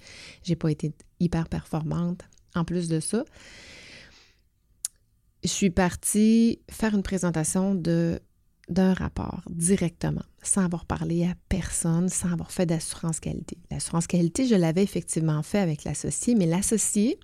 j'ai 0.43 0.55
pas 0.55 0.72
été 0.72 0.91
hyper 1.19 1.48
performante. 1.50 2.22
En 2.55 2.65
plus 2.65 2.89
de 2.89 3.00
ça, 3.00 3.24
je 5.43 5.50
suis 5.50 5.69
partie 5.69 6.60
faire 6.69 6.96
une 6.96 7.03
présentation 7.03 7.75
de 7.75 8.19
d'un 8.69 8.93
rapport 8.93 9.41
directement, 9.49 10.23
sans 10.41 10.63
avoir 10.63 10.85
parlé 10.85 11.25
à 11.25 11.33
personne, 11.49 12.09
sans 12.09 12.31
avoir 12.31 12.51
fait 12.51 12.65
d'assurance 12.65 13.19
qualité. 13.19 13.57
L'assurance 13.71 14.07
qualité, 14.07 14.45
je 14.47 14.55
l'avais 14.55 14.83
effectivement 14.83 15.41
fait 15.43 15.59
avec 15.59 15.83
l'associé, 15.83 16.35
mais 16.35 16.45
l'associé, 16.45 17.19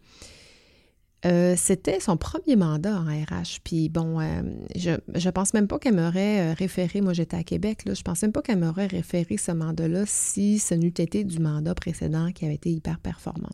euh, 1.26 1.56
c'était 1.58 2.00
son 2.00 2.18
premier 2.18 2.56
mandat 2.56 3.00
en 3.00 3.06
RH. 3.06 3.60
Puis 3.64 3.90
bon, 3.90 4.20
euh, 4.20 4.44
je 4.76 4.92
ne 4.92 5.32
pense 5.32 5.54
même 5.54 5.68
pas 5.68 5.80
qu'elle 5.80 5.96
m'aurait 5.96 6.52
euh, 6.52 6.54
référé, 6.54 7.02
moi 7.02 7.14
j'étais 7.14 7.38
à 7.38 7.44
Québec, 7.44 7.86
là, 7.86 7.96
je 7.96 8.04
pense 8.04 8.22
même 8.22 8.32
pas 8.32 8.44
qu'elle 8.44 8.60
m'aurait 8.60 8.88
référé 8.88 9.38
ce 9.38 9.52
mandat-là 9.52 10.04
si 10.06 10.60
ce 10.60 10.76
n'eût 10.76 10.88
été 10.88 11.24
du 11.24 11.40
mandat 11.40 11.74
précédent 11.74 12.32
qui 12.32 12.46
avait 12.46 12.56
été 12.56 12.70
hyper 12.70 13.00
performant. 13.00 13.50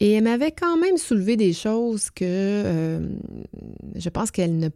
Et 0.00 0.12
elle 0.12 0.24
m'avait 0.24 0.52
quand 0.52 0.76
même 0.78 0.96
soulevé 0.96 1.36
des 1.36 1.52
choses 1.52 2.10
que 2.10 2.24
euh, 2.24 3.08
je 3.96 4.08
pense 4.08 4.30
qu'elle 4.30 4.56
ne, 4.58 4.70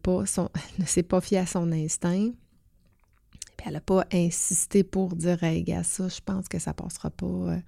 s'est 0.84 1.02
pas 1.02 1.20
fiée 1.20 1.38
à 1.38 1.46
son 1.46 1.70
instinct. 1.70 2.30
Puis 3.56 3.66
elle 3.66 3.74
n'a 3.74 3.80
pas 3.80 4.04
insisté 4.12 4.82
pour 4.82 5.14
dire 5.14 5.42
Hey, 5.44 5.62
gars, 5.62 5.84
ça, 5.84 6.08
je 6.08 6.20
pense 6.24 6.48
que 6.48 6.58
ça 6.58 6.74
passera 6.74 7.10
pas. 7.10 7.26
Euh, 7.26 7.58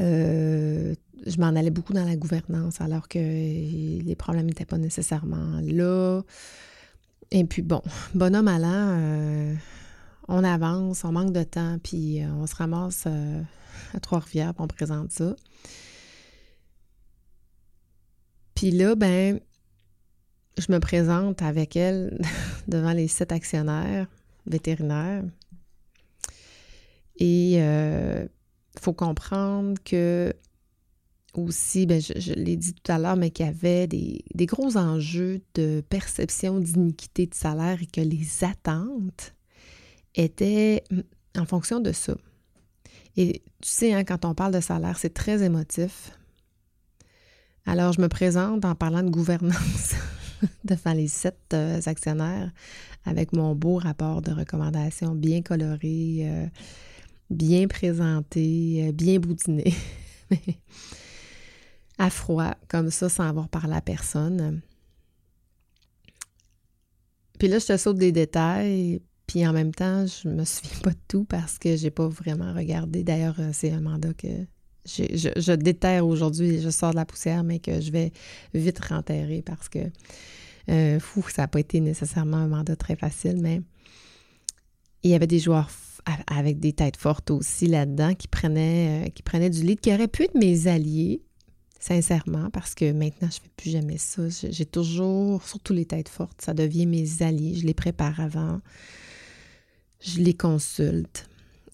euh, 0.00 0.94
je 1.26 1.38
m'en 1.38 1.48
allais 1.48 1.70
beaucoup 1.70 1.92
dans 1.92 2.04
la 2.04 2.16
gouvernance 2.16 2.80
alors 2.80 3.08
que 3.08 3.18
les 3.18 4.16
problèmes 4.16 4.46
n'étaient 4.46 4.64
pas 4.64 4.78
nécessairement 4.78 5.60
là. 5.62 6.22
Et 7.30 7.44
puis 7.44 7.62
bon, 7.62 7.82
bonhomme 8.14 8.48
allant, 8.48 9.56
on 10.28 10.44
avance, 10.44 11.04
on 11.04 11.12
manque 11.12 11.32
de 11.32 11.42
temps, 11.42 11.78
puis 11.82 12.20
on 12.24 12.46
se 12.46 12.54
ramasse 12.56 13.06
à 13.06 14.00
Trois-Rivières, 14.00 14.52
puis 14.54 14.62
on 14.62 14.68
présente 14.68 15.10
ça. 15.10 15.34
Puis 18.54 18.70
là, 18.70 18.94
ben, 18.94 19.40
je 20.58 20.70
me 20.70 20.78
présente 20.78 21.42
avec 21.42 21.76
elle 21.76 22.20
devant 22.68 22.92
les 22.92 23.08
sept 23.08 23.32
actionnaires 23.32 24.06
vétérinaires. 24.46 25.24
Et 27.16 27.54
il 27.54 27.60
euh, 27.60 28.26
faut 28.80 28.92
comprendre 28.92 29.74
que 29.84 30.32
aussi, 31.34 31.86
ben, 31.86 32.00
je, 32.00 32.32
l'ai 32.32 32.56
dit 32.56 32.74
tout 32.74 32.92
à 32.92 32.98
l'heure, 32.98 33.16
mais 33.16 33.30
qu'il 33.30 33.46
y 33.46 33.48
avait 33.48 33.86
des, 33.88 34.24
des, 34.34 34.46
gros 34.46 34.76
enjeux 34.76 35.40
de 35.54 35.82
perception 35.88 36.60
d'iniquité 36.60 37.26
de 37.26 37.34
salaire 37.34 37.82
et 37.82 37.86
que 37.86 38.00
les 38.00 38.44
attentes 38.44 39.34
étaient 40.14 40.84
en 41.36 41.44
fonction 41.44 41.80
de 41.80 41.90
ça. 41.90 42.16
Et 43.16 43.42
tu 43.60 43.68
sais, 43.68 43.92
hein, 43.92 44.04
quand 44.04 44.24
on 44.24 44.34
parle 44.34 44.52
de 44.52 44.60
salaire, 44.60 44.98
c'est 44.98 45.14
très 45.14 45.42
émotif. 45.42 46.12
Alors, 47.66 47.92
je 47.92 48.00
me 48.00 48.08
présente 48.08 48.64
en 48.64 48.74
parlant 48.74 49.02
de 49.02 49.10
gouvernance 49.10 49.94
devant 50.64 50.92
les 50.92 51.08
sept 51.08 51.38
euh, 51.54 51.80
actionnaires 51.86 52.52
avec 53.06 53.32
mon 53.32 53.54
beau 53.54 53.76
rapport 53.76 54.20
de 54.20 54.32
recommandation 54.32 55.14
bien 55.14 55.40
coloré, 55.40 56.18
euh, 56.20 56.46
bien 57.30 57.66
présenté, 57.66 58.88
euh, 58.88 58.92
bien 58.92 59.18
boudiné. 59.18 59.72
à 61.98 62.10
froid, 62.10 62.54
comme 62.68 62.90
ça, 62.90 63.08
sans 63.08 63.28
avoir 63.28 63.48
parlé 63.48 63.74
à 63.74 63.80
personne. 63.80 64.60
Puis 67.38 67.48
là, 67.48 67.58
je 67.58 67.66
te 67.66 67.76
saute 67.78 67.96
des 67.96 68.12
détails, 68.12 69.00
puis 69.26 69.46
en 69.46 69.54
même 69.54 69.74
temps, 69.74 70.04
je 70.06 70.28
me 70.28 70.44
souviens 70.44 70.80
pas 70.82 70.90
de 70.90 71.00
tout 71.08 71.24
parce 71.24 71.58
que 71.58 71.76
j'ai 71.76 71.90
pas 71.90 72.08
vraiment 72.08 72.52
regardé. 72.52 73.04
D'ailleurs, 73.04 73.36
c'est 73.52 73.70
un 73.70 73.80
mandat 73.80 74.12
que 74.12 74.46
je, 74.86 75.54
déterre 75.54 76.06
aujourd'hui, 76.06 76.60
je 76.60 76.70
sors 76.70 76.90
de 76.90 76.96
la 76.96 77.04
poussière, 77.04 77.44
mais 77.44 77.58
que 77.58 77.80
je 77.80 77.90
vais 77.90 78.12
vite 78.52 78.84
renterrer 78.84 79.42
parce 79.42 79.68
que, 79.68 79.78
euh, 80.68 81.00
fou, 81.00 81.24
ça 81.28 81.42
n'a 81.42 81.48
pas 81.48 81.60
été 81.60 81.80
nécessairement 81.80 82.38
un 82.38 82.48
mandat 82.48 82.76
très 82.76 82.96
facile, 82.96 83.38
mais 83.40 83.62
il 85.02 85.10
y 85.10 85.14
avait 85.14 85.26
des 85.26 85.38
joueurs 85.38 85.70
avec 86.26 86.60
des 86.60 86.74
têtes 86.74 86.98
fortes 86.98 87.30
aussi 87.30 87.66
là-dedans 87.66 88.14
qui 88.14 88.28
prenaient, 88.28 89.06
euh, 89.06 89.10
qui 89.10 89.22
prenaient 89.22 89.50
du 89.50 89.62
lead, 89.62 89.80
qui 89.80 89.92
auraient 89.92 90.08
pu 90.08 90.24
être 90.24 90.34
mes 90.34 90.66
alliés, 90.66 91.22
sincèrement, 91.80 92.50
parce 92.50 92.74
que 92.74 92.92
maintenant, 92.92 93.28
je 93.30 93.38
ne 93.38 93.42
fais 93.42 93.50
plus 93.56 93.70
jamais 93.70 93.98
ça. 93.98 94.22
J'ai 94.28 94.66
toujours, 94.66 95.42
surtout 95.42 95.72
les 95.72 95.86
têtes 95.86 96.08
fortes, 96.10 96.42
ça 96.42 96.52
devient 96.52 96.86
mes 96.86 97.22
alliés. 97.22 97.54
Je 97.54 97.66
les 97.66 97.74
prépare 97.74 98.20
avant, 98.20 98.60
je 100.00 100.20
les 100.20 100.34
consulte. 100.34 101.26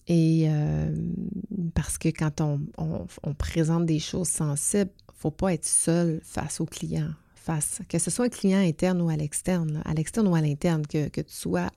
Et 0.07 0.45
euh, 0.47 0.95
parce 1.73 1.97
que 1.97 2.09
quand 2.09 2.41
on, 2.41 3.05
présente 3.35 3.85
des 3.85 3.99
choses 3.99 4.29
sensibles, 4.29 4.91
il 5.09 5.13
ne 5.15 5.19
faut 5.19 5.31
pas 5.31 5.53
être 5.53 5.65
seul 5.65 6.19
face 6.23 6.59
au 6.59 6.65
client, 6.65 7.09
face, 7.35 7.81
que 7.87 7.99
ce 7.99 8.09
soit 8.09 8.25
un 8.25 8.29
client 8.29 8.59
interne 8.59 9.01
ou 9.01 9.09
à 9.09 9.15
l'externe, 9.15 9.81
à 9.85 9.93
l'externe 9.93 10.27
ou 10.27 10.35
à 10.35 10.41
l'interne, 10.41 10.85
que, 10.87 11.07
tu 11.07 11.23
sois, 11.27 11.69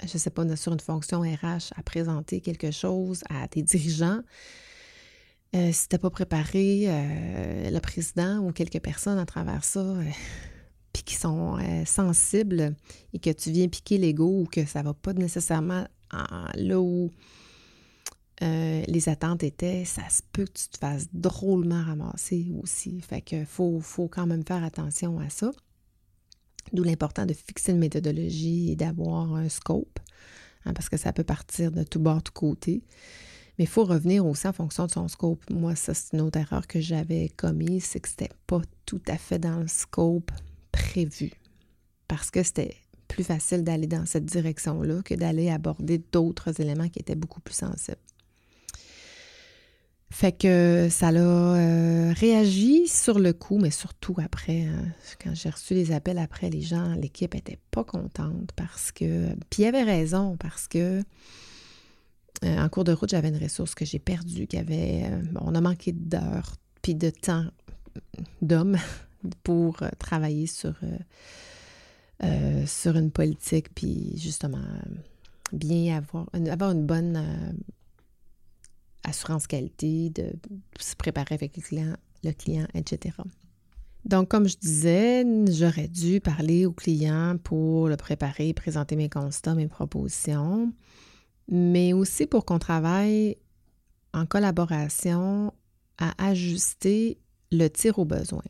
je 0.00 0.12
ne 0.12 0.18
sais 0.18 0.30
pas, 0.30 0.56
sur 0.56 0.72
une 0.72 0.80
fonction 0.80 1.20
RH 1.20 1.72
à 1.76 1.82
présenter 1.84 2.40
quelque 2.40 2.70
chose 2.70 3.22
à 3.30 3.46
tes 3.46 3.62
dirigeants. 3.62 4.20
Euh, 5.54 5.70
si 5.70 5.88
tu 5.88 5.94
n'as 5.94 5.98
pas 5.98 6.10
préparé 6.10 6.84
euh, 6.86 7.70
le 7.70 7.78
président 7.80 8.38
ou 8.38 8.52
quelques 8.52 8.80
personnes 8.80 9.18
à 9.18 9.26
travers 9.26 9.64
ça, 9.64 9.84
puis 10.92 11.04
qui 11.04 11.14
sont 11.14 11.58
sensibles 11.86 12.74
et 13.12 13.18
que 13.18 13.30
tu 13.30 13.50
viens 13.50 13.68
piquer 13.68 13.96
l'ego 13.96 14.42
ou 14.42 14.46
que 14.46 14.66
ça 14.66 14.80
ne 14.80 14.86
va 14.86 14.94
pas 14.94 15.12
nécessairement 15.12 15.86
là 16.12 16.80
où 16.80 17.10
euh, 18.42 18.82
les 18.88 19.08
attentes 19.08 19.42
étaient, 19.44 19.84
ça 19.84 20.08
se 20.08 20.22
peut 20.32 20.44
que 20.46 20.52
tu 20.52 20.68
te 20.68 20.78
fasses 20.78 21.06
drôlement 21.12 21.82
ramasser 21.82 22.50
aussi. 22.60 23.00
Fait 23.00 23.20
que 23.20 23.44
faut, 23.44 23.80
faut 23.80 24.08
quand 24.08 24.26
même 24.26 24.44
faire 24.44 24.64
attention 24.64 25.20
à 25.20 25.28
ça. 25.28 25.52
D'où 26.72 26.82
l'important 26.82 27.26
de 27.26 27.34
fixer 27.34 27.72
une 27.72 27.78
méthodologie 27.78 28.72
et 28.72 28.76
d'avoir 28.76 29.34
un 29.34 29.48
scope, 29.48 29.98
hein, 30.64 30.72
parce 30.72 30.88
que 30.88 30.96
ça 30.96 31.12
peut 31.12 31.24
partir 31.24 31.70
de 31.70 31.82
tout 31.82 32.00
bord, 32.00 32.22
tout 32.22 32.32
côté. 32.32 32.82
Mais 33.58 33.64
il 33.64 33.68
faut 33.68 33.84
revenir 33.84 34.24
aussi 34.24 34.48
en 34.48 34.52
fonction 34.52 34.86
de 34.86 34.90
son 34.90 35.06
scope. 35.08 35.48
Moi, 35.50 35.76
ça, 35.76 35.92
c'est 35.92 36.14
une 36.14 36.22
autre 36.22 36.38
erreur 36.38 36.66
que 36.66 36.80
j'avais 36.80 37.28
commise, 37.28 37.84
c'est 37.84 38.00
que 38.00 38.08
c'était 38.08 38.30
pas 38.46 38.62
tout 38.86 39.02
à 39.06 39.18
fait 39.18 39.38
dans 39.38 39.60
le 39.60 39.68
scope 39.68 40.32
prévu. 40.72 41.32
Parce 42.08 42.30
que 42.30 42.42
c'était 42.42 42.76
plus 43.12 43.24
facile 43.24 43.62
d'aller 43.62 43.86
dans 43.86 44.06
cette 44.06 44.24
direction-là 44.24 45.02
que 45.02 45.14
d'aller 45.14 45.50
aborder 45.50 46.02
d'autres 46.12 46.60
éléments 46.60 46.88
qui 46.88 46.98
étaient 46.98 47.14
beaucoup 47.14 47.40
plus 47.40 47.54
sensibles. 47.54 47.98
Fait 50.10 50.32
que 50.32 50.88
ça 50.90 51.10
l'a 51.10 51.20
euh, 51.20 52.12
réagi 52.14 52.86
sur 52.86 53.18
le 53.18 53.32
coup, 53.32 53.58
mais 53.58 53.70
surtout 53.70 54.14
après, 54.22 54.64
hein, 54.66 54.92
quand 55.22 55.34
j'ai 55.34 55.48
reçu 55.48 55.72
les 55.72 55.90
appels 55.90 56.18
après, 56.18 56.50
les 56.50 56.60
gens, 56.60 56.94
l'équipe 56.94 57.34
était 57.34 57.58
pas 57.70 57.82
contente 57.82 58.50
parce 58.54 58.92
que. 58.92 59.28
Puis 59.48 59.62
il 59.62 59.64
avait 59.64 59.82
raison, 59.82 60.36
parce 60.36 60.68
que 60.68 61.02
euh, 62.44 62.58
en 62.58 62.68
cours 62.68 62.84
de 62.84 62.92
route, 62.92 63.08
j'avais 63.08 63.30
une 63.30 63.42
ressource 63.42 63.74
que 63.74 63.86
j'ai 63.86 63.98
perdue, 63.98 64.46
qui 64.46 64.58
avait. 64.58 65.04
Euh, 65.04 65.22
on 65.40 65.54
a 65.54 65.60
manqué 65.62 65.92
d'heures 65.92 66.56
puis 66.82 66.94
de 66.94 67.08
temps 67.08 67.46
d'homme 68.42 68.76
pour 69.44 69.78
travailler 69.98 70.46
sur, 70.46 70.74
sur 72.66 72.96
une 72.96 73.10
politique, 73.10 73.74
puis 73.74 74.12
justement 74.16 74.64
bien 75.52 75.96
avoir, 75.96 76.28
une 76.74 76.86
bonne 76.86 77.54
assurance 79.04 79.46
qualité, 79.46 80.10
de 80.10 80.32
se 80.78 80.94
préparer 80.96 81.34
avec 81.34 81.56
le 81.56 81.62
client, 81.62 81.96
le 82.24 82.32
client, 82.32 82.66
etc. 82.74 83.16
Donc, 84.04 84.28
comme 84.28 84.48
je 84.48 84.56
disais, 84.56 85.24
j'aurais 85.50 85.88
dû 85.88 86.20
parler 86.20 86.66
au 86.66 86.72
client 86.72 87.36
pour 87.42 87.88
le 87.88 87.96
préparer, 87.96 88.52
présenter 88.52 88.96
mes 88.96 89.08
constats, 89.08 89.54
mes 89.54 89.68
propositions, 89.68 90.72
mais 91.48 91.92
aussi 91.92 92.26
pour 92.26 92.44
qu'on 92.44 92.58
travaille 92.58 93.36
en 94.12 94.26
collaboration 94.26 95.52
à 95.98 96.14
ajuster 96.30 97.18
le 97.52 97.68
tir 97.68 97.98
au 97.98 98.04
besoin. 98.04 98.42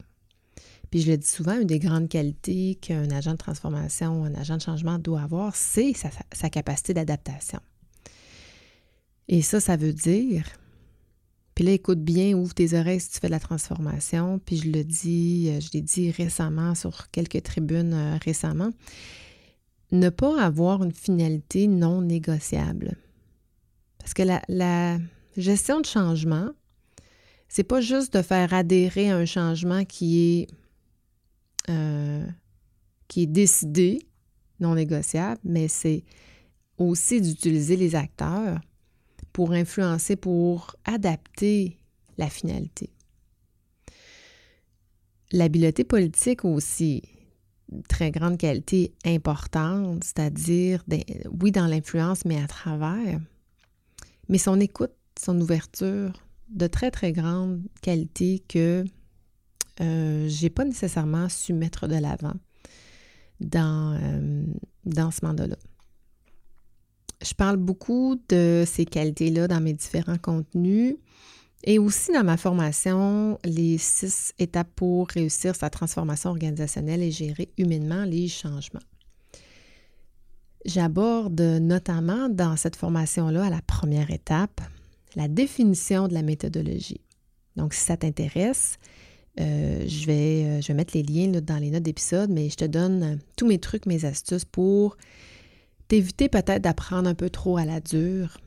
Puis 0.93 1.01
je 1.01 1.11
le 1.11 1.17
dis 1.17 1.27
souvent, 1.27 1.59
une 1.59 1.67
des 1.67 1.79
grandes 1.79 2.11
qualités 2.11 2.75
qu'un 2.75 3.11
agent 3.11 3.33
de 3.33 3.39
transformation 3.39 4.25
un 4.25 4.35
agent 4.35 4.59
de 4.59 4.63
changement 4.63 4.99
doit 4.99 5.23
avoir, 5.23 5.57
c'est 5.57 5.95
sa, 5.95 6.51
capacité 6.51 6.93
d'adaptation. 6.93 7.61
Et 9.27 9.41
ça, 9.41 9.59
ça 9.59 9.77
veut 9.77 9.95
dire 9.95 10.45
puis 11.55 11.65
là, 11.67 11.73
écoute 11.73 12.01
bien, 12.01 12.35
ouvre 12.35 12.55
tes 12.55 12.79
oreilles 12.79 13.01
si 13.01 13.11
tu 13.11 13.21
fais 13.21 13.27
de 13.27 13.33
la 13.33 13.41
transformation. 13.41 14.39
Puis 14.39 14.57
je 14.57 14.71
le 14.71 14.85
dis, 14.85 15.51
euh, 15.51 15.61
je 15.61 15.69
l'ai 15.75 15.83
dit 15.83 16.11
récemment 16.11 16.75
sur 16.75 17.11
quelques 17.11 17.43
tribunes 17.43 17.93
euh, 17.93 18.17
récemment, 18.25 18.71
ne 19.91 20.09
pas 20.09 20.43
avoir 20.43 20.83
une 20.83 20.93
finalité 20.93 21.67
non 21.67 22.01
négociable. 22.01 22.97
Parce 23.99 24.15
que 24.15 24.23
la, 24.49 24.99
gestion 25.37 25.81
de 25.81 25.87
changement, 25.87 26.49
c'est 27.49 27.65
pas 27.65 27.83
juste 27.83 28.17
de 28.17 28.23
faire 28.23 28.55
adhérer 28.55 29.11
à 29.11 29.17
un 29.17 29.27
changement 29.27 29.85
qui 29.85 30.21
est, 30.21 30.47
euh, 31.69 32.27
qui 33.09 33.23
est 33.23 33.27
décidé, 33.27 34.07
non 34.61 34.75
négociable, 34.75 35.41
mais 35.45 35.69
c'est 35.69 36.05
aussi 36.79 37.21
d'utiliser 37.21 37.77
les 37.77 37.95
acteurs 37.95 38.61
pour 39.33 39.53
influencer, 39.53 40.17
pour 40.17 40.77
adapter 40.85 41.79
la 42.19 42.29
finalité. 42.29 42.91
L'habileté 45.33 45.85
politique 45.85 46.45
aussi, 46.45 47.03
très 47.89 48.11
grande 48.11 48.37
qualité 48.37 48.93
importante, 49.05 50.05
c'est-à-dire, 50.05 50.85
oui, 51.41 51.53
dans 51.53 51.67
l'influence, 51.67 52.25
mais 52.25 52.41
à 52.41 52.47
travers. 52.47 53.19
Mais 54.29 54.39
son 54.39 54.61
écoute, 54.61 54.93
son 55.19 55.41
ouverture, 55.41 56.13
de 56.51 56.67
très, 56.67 56.91
très 56.91 57.13
grande 57.13 57.63
qualité 57.81 58.43
que 58.47 58.85
euh, 59.83 60.29
je 60.29 60.43
n'ai 60.43 60.51
pas 60.51 60.65
nécessairement 60.65 61.29
su 61.29 61.53
mettre 61.53 61.89
de 61.89 61.97
l'avant 61.97 62.35
dans, 63.41 63.99
euh, 64.01 64.45
dans 64.85 65.11
ce 65.11 65.25
mandat-là. 65.25 65.57
Je 67.23 67.35
parle 67.35 67.57
beaucoup 67.57 68.21
de 68.29 68.65
ces 68.67 68.85
qualités-là 68.85 69.49
dans 69.49 69.61
mes 69.61 69.73
différents 69.73 70.19
contenus 70.19 70.97
et 71.65 71.79
aussi 71.79 72.13
dans 72.13 72.25
ma 72.25 72.37
formation, 72.37 73.39
les 73.45 73.79
six 73.79 74.33
étapes 74.39 74.71
pour 74.75 75.09
réussir 75.09 75.55
sa 75.55 75.71
transformation 75.71 76.31
organisationnelle 76.31 77.03
et 77.03 77.13
gérer 77.13 77.53
humainement 77.57 78.05
les 78.05 78.27
changements. 78.27 78.81
J'aborde 80.65 81.41
notamment 81.41 82.29
dans 82.29 82.57
cette 82.57 82.77
formation-là, 82.77 83.45
à 83.45 83.51
la 83.51 83.63
première 83.63 84.11
étape, 84.11 84.61
la 85.15 85.29
définition 85.29 86.09
de 86.09 86.15
la 86.15 86.23
méthodologie. 86.23 87.01
Donc, 87.57 87.75
si 87.75 87.85
ça 87.85 87.97
t'intéresse, 87.97 88.79
euh, 89.41 89.85
je, 89.87 90.07
vais, 90.07 90.45
euh, 90.45 90.61
je 90.61 90.69
vais 90.69 90.75
mettre 90.75 90.97
les 90.97 91.03
liens 91.03 91.29
dans 91.41 91.59
les 91.59 91.71
notes 91.71 91.83
d'épisode, 91.83 92.31
mais 92.31 92.51
je 92.51 92.57
te 92.57 92.65
donne 92.65 93.19
tous 93.37 93.47
mes 93.47 93.59
trucs, 93.59 93.87
mes 93.87 94.05
astuces 94.05 94.45
pour 94.45 94.97
d'éviter 95.89 96.29
peut-être 96.29 96.63
d'apprendre 96.63 97.09
un 97.09 97.15
peu 97.15 97.31
trop 97.31 97.57
à 97.57 97.65
la 97.65 97.81
dure, 97.81 98.39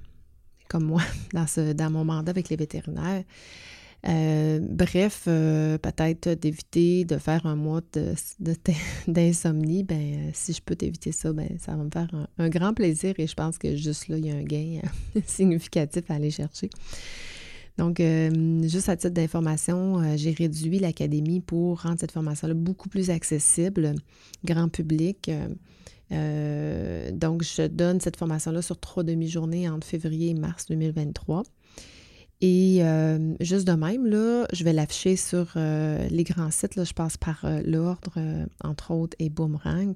comme 0.67 0.85
moi 0.85 1.01
dans, 1.33 1.89
mon 1.89 2.05
mandat 2.05 2.31
avec 2.31 2.49
les 2.49 2.55
vétérinaires. 2.55 3.23
Euh, 4.07 4.59
bref, 4.61 5.23
euh, 5.27 5.79
peut-être 5.79 6.29
d'éviter 6.29 7.05
de 7.05 7.17
faire 7.17 7.45
un 7.45 7.55
mois 7.55 7.81
d'insomnie. 9.07 9.83
ben, 9.83 9.95
euh, 9.97 10.29
si 10.33 10.53
je 10.53 10.61
peux 10.61 10.75
t'éviter 10.75 11.11
ça, 11.11 11.33
ben, 11.33 11.49
ça 11.59 11.75
va 11.75 11.83
me 11.83 11.89
faire 11.91 12.09
un, 12.37 12.49
grand 12.49 12.73
plaisir 12.73 13.15
et 13.17 13.25
je 13.25 13.33
pense 13.33 13.57
que 13.57 13.75
juste 13.75 14.07
là, 14.07 14.17
il 14.17 14.25
y 14.27 14.29
a 14.29 14.35
un 14.35 14.43
gain 14.43 14.81
significatif 15.25 16.03
à 16.09 16.15
aller 16.15 16.29
chercher. 16.29 16.69
Donc, 17.77 18.01
juste 18.63 18.87
à 18.87 18.95
titre 18.95 19.13
d'information, 19.13 20.15
j'ai 20.15 20.31
réduit 20.31 20.79
l'académie 20.79 21.41
pour 21.41 21.81
rendre 21.81 21.99
cette 21.99 22.13
formation-là 22.13 22.53
beaucoup 22.53 22.87
plus 22.87 23.09
accessible, 23.09 23.95
grand 24.45 24.69
public. 24.69 25.29
Euh, 26.11 27.11
donc, 27.11 27.43
je 27.43 27.67
donne 27.67 27.99
cette 27.99 28.17
formation-là 28.17 28.61
sur 28.61 28.79
trois 28.79 29.03
demi-journées 29.03 29.69
entre 29.69 29.87
février 29.87 30.29
et 30.29 30.33
mars 30.33 30.65
2023. 30.67 31.43
Et 32.41 32.79
euh, 32.81 33.33
juste 33.39 33.65
de 33.65 33.73
même, 33.73 34.05
là, 34.05 34.45
je 34.51 34.63
vais 34.63 34.73
l'afficher 34.73 35.15
sur 35.15 35.53
euh, 35.55 36.07
les 36.09 36.23
grands 36.23 36.51
sites. 36.51 36.83
Je 36.83 36.93
passe 36.93 37.17
par 37.17 37.45
l'ordre, 37.63 38.19
entre 38.63 38.91
autres, 38.91 39.15
et 39.19 39.29
Boomerang. 39.29 39.93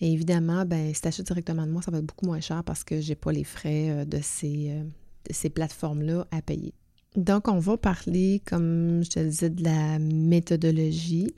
Et 0.00 0.12
évidemment, 0.12 0.64
ben, 0.64 0.92
si 0.92 1.00
tu 1.00 1.08
achètes 1.08 1.26
directement 1.26 1.66
de 1.66 1.70
moi, 1.70 1.82
ça 1.82 1.90
va 1.90 1.98
être 1.98 2.06
beaucoup 2.06 2.26
moins 2.26 2.40
cher 2.40 2.62
parce 2.64 2.84
que 2.84 3.00
je 3.00 3.10
n'ai 3.10 3.14
pas 3.14 3.32
les 3.32 3.44
frais 3.44 4.04
de 4.04 4.18
ces, 4.22 4.82
de 5.28 5.32
ces 5.32 5.48
plateformes-là 5.48 6.26
à 6.30 6.42
payer. 6.42 6.74
Donc, 7.16 7.48
on 7.48 7.58
va 7.58 7.78
parler, 7.78 8.42
comme 8.44 9.02
je 9.02 9.10
te 9.10 9.20
disais, 9.20 9.50
de 9.50 9.64
la 9.64 9.98
méthodologie. 9.98 11.34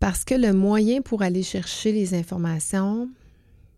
Parce 0.00 0.24
que 0.24 0.34
le 0.34 0.52
moyen 0.52 1.02
pour 1.02 1.22
aller 1.22 1.42
chercher 1.42 1.92
les 1.92 2.14
informations, 2.14 3.08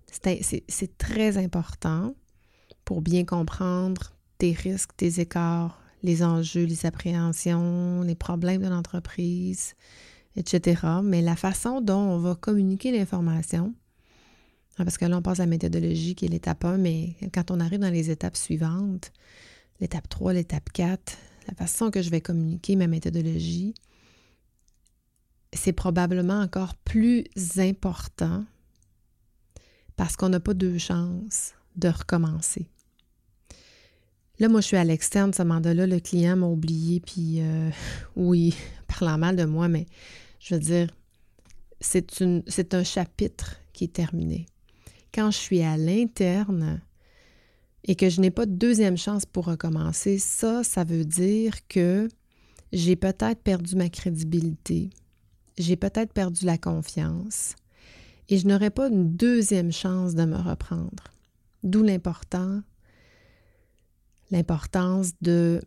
c'est 0.09 0.99
très 0.99 1.37
important 1.37 2.15
pour 2.85 3.03
bien 3.03 3.25
comprendre 3.25 4.13
tes 4.39 4.53
risques, 4.53 4.93
tes 4.97 5.21
écarts, 5.21 5.81
les 6.03 6.23
enjeux, 6.23 6.65
les 6.65 6.87
appréhensions, 6.87 8.03
les 8.03 8.15
problèmes 8.15 8.63
de 8.63 8.69
l'entreprise, 8.69 9.75
etc. 10.37 10.83
Mais 11.03 11.23
la 11.23 11.37
façon 11.37 11.81
dont 11.81 11.95
on 11.95 12.19
va 12.19 12.35
communiquer 12.35 12.93
l'information, 12.93 13.75
hein, 14.79 14.85
parce 14.85 14.99
que 14.99 15.05
là, 15.05 15.19
on 15.19 15.23
passe 15.23 15.41
à 15.41 15.45
la 15.45 15.51
méthodologie 15.51 16.15
qui 16.15 16.27
est 16.27 16.29
l'étape 16.29 16.65
1, 16.65 16.79
mais 16.79 17.17
quand 17.35 17.51
on 17.51 17.61
arrive 17.61 17.81
dans 17.81 17.93
les 17.93 18.11
étapes 18.11 18.37
suivantes, 18.37 19.13
l'étape 19.83 20.09
3, 20.09 20.33
l'étape 20.33 20.71
4, 20.73 21.19
la 21.49 21.55
façon 21.55 21.91
que 21.91 22.03
je 22.03 22.11
vais 22.11 22.21
communiquer 22.21 22.77
ma 22.77 22.87
méthodologie, 22.87 23.75
c'est 25.53 25.73
probablement 25.73 26.41
encore 26.41 26.77
plus 26.77 27.25
important 27.59 28.45
parce 29.97 30.15
qu'on 30.15 30.29
n'a 30.29 30.39
pas 30.39 30.55
deux 30.55 30.79
chances 30.79 31.55
de 31.75 31.89
recommencer. 31.89 32.69
Là, 34.39 34.49
moi, 34.49 34.61
je 34.61 34.69
suis 34.69 34.77
à 34.77 34.85
l'externe 34.85 35.35
ce 35.35 35.43
mandat-là. 35.43 35.89
Le 35.89 35.99
client 35.99 36.37
m'a 36.37 36.47
oublié, 36.47 37.01
puis 37.01 37.41
euh, 37.41 37.71
oui, 38.17 38.55
parlant 38.87 39.19
mal 39.19 39.35
de 39.35 39.45
moi, 39.45 39.67
mais 39.67 39.87
je 40.39 40.55
veux 40.55 40.61
dire, 40.61 40.91
c'est 41.81 42.75
un 42.75 42.85
chapitre 42.85 43.57
qui 43.73 43.85
est 43.85 43.93
terminé. 43.93 44.47
Quand 45.13 45.33
je 45.33 45.39
suis 45.39 45.63
à 45.63 45.77
l'interne 45.77 46.81
et 47.85 47.97
que 47.97 48.09
je 48.09 48.21
n'ai 48.21 48.31
pas 48.31 48.47
de 48.47 48.53
deuxième 48.53 48.97
chance 48.97 49.27
pour 49.27 49.47
recommencer, 49.47 50.19
ça, 50.19 50.63
ça 50.63 50.85
veut 50.85 51.05
dire 51.05 51.67
que 51.69 52.09
j'ai 52.73 52.97
peut-être 52.97 53.43
perdu 53.43 53.77
ma 53.77 53.89
crédibilité, 53.89 54.91
j'ai 55.59 55.77
peut-être 55.77 56.13
perdu 56.13 56.47
la 56.47 56.59
confiance 56.59 57.55
et 58.29 58.39
je 58.39 58.47
n'aurai 58.47 58.71
pas 58.71 58.89
une 58.89 59.15
deuxième 59.15 59.73
chance 59.73 60.15
de 60.15 60.25
me 60.25 60.37
reprendre. 60.37 61.05
D'où 61.63 61.83
l'important, 61.83 62.63
l'importance 64.31 65.13
de 65.21 65.61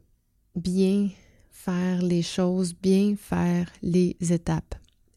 bien 0.55 1.09
faire 1.51 2.01
les 2.01 2.21
choses, 2.21 2.73
bien 2.73 3.15
faire 3.17 3.71
les 3.81 4.15
étapes. 4.19 4.75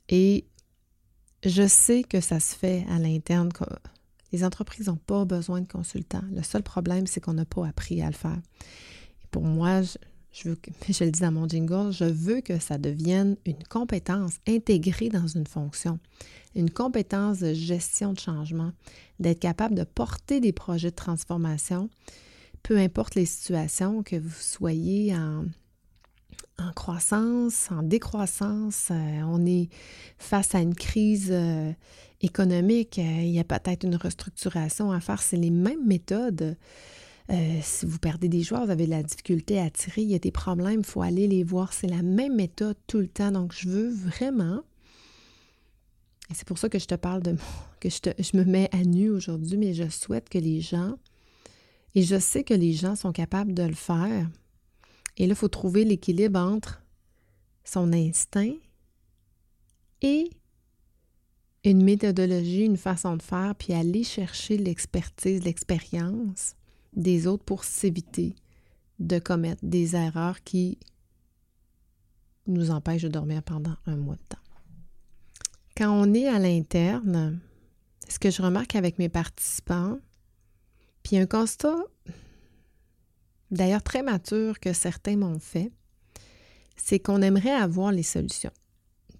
Et 0.08 0.44
je 1.44 1.66
sais 1.66 2.02
que 2.02 2.20
ça 2.20 2.40
se 2.40 2.54
fait 2.54 2.84
à 2.90 2.98
l'interne. 2.98 3.50
Les 4.32 4.44
entreprises 4.44 4.88
n'ont 4.88 4.96
pas 4.96 5.24
besoin 5.24 5.60
de 5.60 5.68
consultants. 5.68 6.24
Le 6.34 6.42
seul 6.42 6.62
problème, 6.62 7.06
c'est 7.06 7.20
qu'on 7.20 7.34
n'a 7.34 7.44
pas 7.44 7.66
appris 7.66 8.02
à 8.02 8.06
le 8.06 8.14
faire. 8.14 8.38
Et 9.22 9.26
pour 9.30 9.42
moi, 9.42 9.82
je, 9.82 10.48
veux 10.48 10.58
je 10.88 11.04
le 11.04 11.10
dis 11.10 11.20
dans 11.20 11.32
mon 11.32 11.48
jingle, 11.48 11.92
je 11.92 12.04
veux 12.04 12.40
que 12.40 12.58
ça 12.58 12.78
devienne 12.78 13.36
une 13.46 13.62
compétence 13.64 14.38
intégrée 14.46 15.08
dans 15.08 15.26
une 15.26 15.46
fonction, 15.46 15.98
une 16.54 16.70
compétence 16.70 17.38
de 17.38 17.54
gestion 17.54 18.12
de 18.12 18.18
changement, 18.18 18.72
d'être 19.20 19.40
capable 19.40 19.74
de 19.74 19.84
porter 19.84 20.40
des 20.40 20.52
projets 20.52 20.90
de 20.90 20.96
transformation, 20.96 21.88
peu 22.62 22.76
importe 22.76 23.14
les 23.14 23.26
situations, 23.26 24.02
que 24.02 24.16
vous 24.16 24.30
soyez 24.30 25.14
en, 25.16 25.44
en 26.58 26.72
croissance, 26.72 27.70
en 27.70 27.82
décroissance, 27.82 28.88
euh, 28.90 29.22
on 29.26 29.46
est 29.46 29.68
face 30.18 30.54
à 30.54 30.60
une 30.60 30.74
crise 30.74 31.28
euh, 31.30 31.72
économique, 32.20 32.98
euh, 32.98 33.22
il 33.22 33.30
y 33.30 33.38
a 33.38 33.44
peut-être 33.44 33.84
une 33.84 33.94
restructuration 33.94 34.90
à 34.90 35.00
faire, 35.00 35.22
c'est 35.22 35.36
les 35.36 35.50
mêmes 35.50 35.86
méthodes 35.86 36.56
si 37.60 37.84
vous 37.84 37.98
perdez 37.98 38.30
des 38.30 38.40
joueurs, 38.40 38.64
vous 38.64 38.70
avez 38.70 38.86
de 38.86 38.90
la 38.90 39.02
difficulté 39.02 39.60
à 39.60 39.68
tirer, 39.68 40.00
il 40.00 40.08
y 40.08 40.14
a 40.14 40.18
des 40.18 40.30
problèmes, 40.30 40.80
il 40.80 40.86
faut 40.86 41.02
aller 41.02 41.28
les 41.28 41.44
voir. 41.44 41.74
C'est 41.74 41.86
la 41.86 42.00
même 42.00 42.36
méthode 42.36 42.78
tout 42.86 43.00
le 43.00 43.06
temps. 43.06 43.30
Donc, 43.30 43.52
je 43.54 43.68
veux 43.68 43.90
vraiment, 43.90 44.62
et 46.30 46.34
c'est 46.34 46.48
pour 46.48 46.56
ça 46.56 46.70
que 46.70 46.78
je 46.78 46.86
te 46.86 46.94
parle 46.94 47.22
de 47.22 47.36
que 47.80 47.90
je, 47.90 47.98
je 48.18 48.34
me 48.34 48.44
mets 48.44 48.70
à 48.72 48.82
nu 48.82 49.10
aujourd'hui, 49.10 49.58
mais 49.58 49.74
je 49.74 49.90
souhaite 49.90 50.30
que 50.30 50.38
les 50.38 50.62
gens, 50.62 50.94
et 51.94 52.02
je 52.02 52.18
sais 52.18 52.44
que 52.44 52.54
les 52.54 52.72
gens 52.72 52.96
sont 52.96 53.12
capables 53.12 53.52
de 53.52 53.64
le 53.64 53.74
faire, 53.74 54.26
et 55.18 55.26
là, 55.26 55.32
il 55.32 55.36
faut 55.36 55.48
trouver 55.48 55.84
l'équilibre 55.84 56.38
entre 56.38 56.82
son 57.64 57.92
instinct 57.92 58.54
et 60.00 60.30
une 61.64 61.82
méthodologie, 61.82 62.64
une 62.64 62.76
façon 62.76 63.16
de 63.16 63.22
faire, 63.22 63.54
puis 63.56 63.74
aller 63.74 64.04
chercher 64.04 64.56
l'expertise, 64.56 65.42
l'expérience 65.42 66.54
des 66.94 67.26
autres 67.26 67.44
pour 67.44 67.64
s'éviter 67.64 68.36
de 69.00 69.18
commettre 69.18 69.64
des 69.64 69.96
erreurs 69.96 70.42
qui 70.44 70.78
nous 72.46 72.70
empêchent 72.70 73.02
de 73.02 73.08
dormir 73.08 73.42
pendant 73.42 73.76
un 73.86 73.96
mois 73.96 74.16
de 74.16 74.22
temps. 74.28 74.38
Quand 75.76 75.90
on 75.90 76.14
est 76.14 76.28
à 76.28 76.38
l'interne, 76.38 77.40
ce 78.08 78.18
que 78.18 78.30
je 78.30 78.40
remarque 78.40 78.76
avec 78.76 78.98
mes 78.98 79.08
participants, 79.08 79.98
puis 81.02 81.18
un 81.18 81.26
constat 81.26 81.76
d'ailleurs 83.50 83.82
très 83.82 84.02
mature 84.02 84.60
que 84.60 84.72
certains 84.72 85.16
m'ont 85.16 85.38
fait, 85.38 85.72
c'est 86.76 86.98
qu'on 86.98 87.22
aimerait 87.22 87.50
avoir 87.50 87.92
les 87.92 88.02
solutions. 88.02 88.52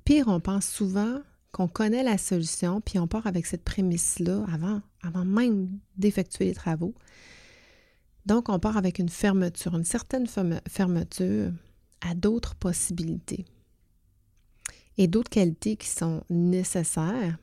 Pire, 0.05 0.29
on 0.29 0.41
pense 0.41 0.67
souvent 0.67 1.21
qu'on 1.53 1.69
connaît 1.69 2.03
la 2.03 2.19
solution, 2.19 2.81
puis 2.81 2.99
on 2.99 3.07
part 3.07 3.27
avec 3.27 3.47
cette 3.47 3.65
prémisse-là 3.65 4.45
avant, 4.53 4.81
avant 5.03 5.25
même 5.25 5.79
d'effectuer 5.97 6.47
les 6.47 6.55
travaux. 6.55 6.95
Donc, 8.27 8.49
on 8.49 8.59
part 8.59 8.77
avec 8.77 8.99
une 8.99 9.09
fermeture, 9.09 9.75
une 9.75 9.85
certaine 9.85 10.27
fermeture 10.69 11.53
à 12.03 12.15
d'autres 12.15 12.55
possibilités 12.55 13.47
et 14.99 15.07
d'autres 15.07 15.31
qualités 15.31 15.77
qui 15.77 15.89
sont 15.89 16.23
nécessaires. 16.29 17.39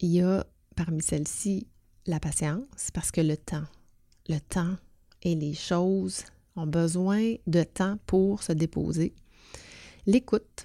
Il 0.00 0.10
y 0.10 0.20
a 0.20 0.44
parmi 0.74 1.02
celles-ci 1.02 1.66
la 2.06 2.20
patience, 2.20 2.90
parce 2.92 3.10
que 3.10 3.20
le 3.20 3.36
temps, 3.36 3.66
le 4.28 4.38
temps 4.38 4.76
et 5.22 5.34
les 5.34 5.54
choses 5.54 6.24
ont 6.56 6.66
besoin 6.66 7.34
de 7.46 7.62
temps 7.62 7.98
pour 8.06 8.42
se 8.42 8.52
déposer. 8.52 9.14
L'écoute. 10.06 10.64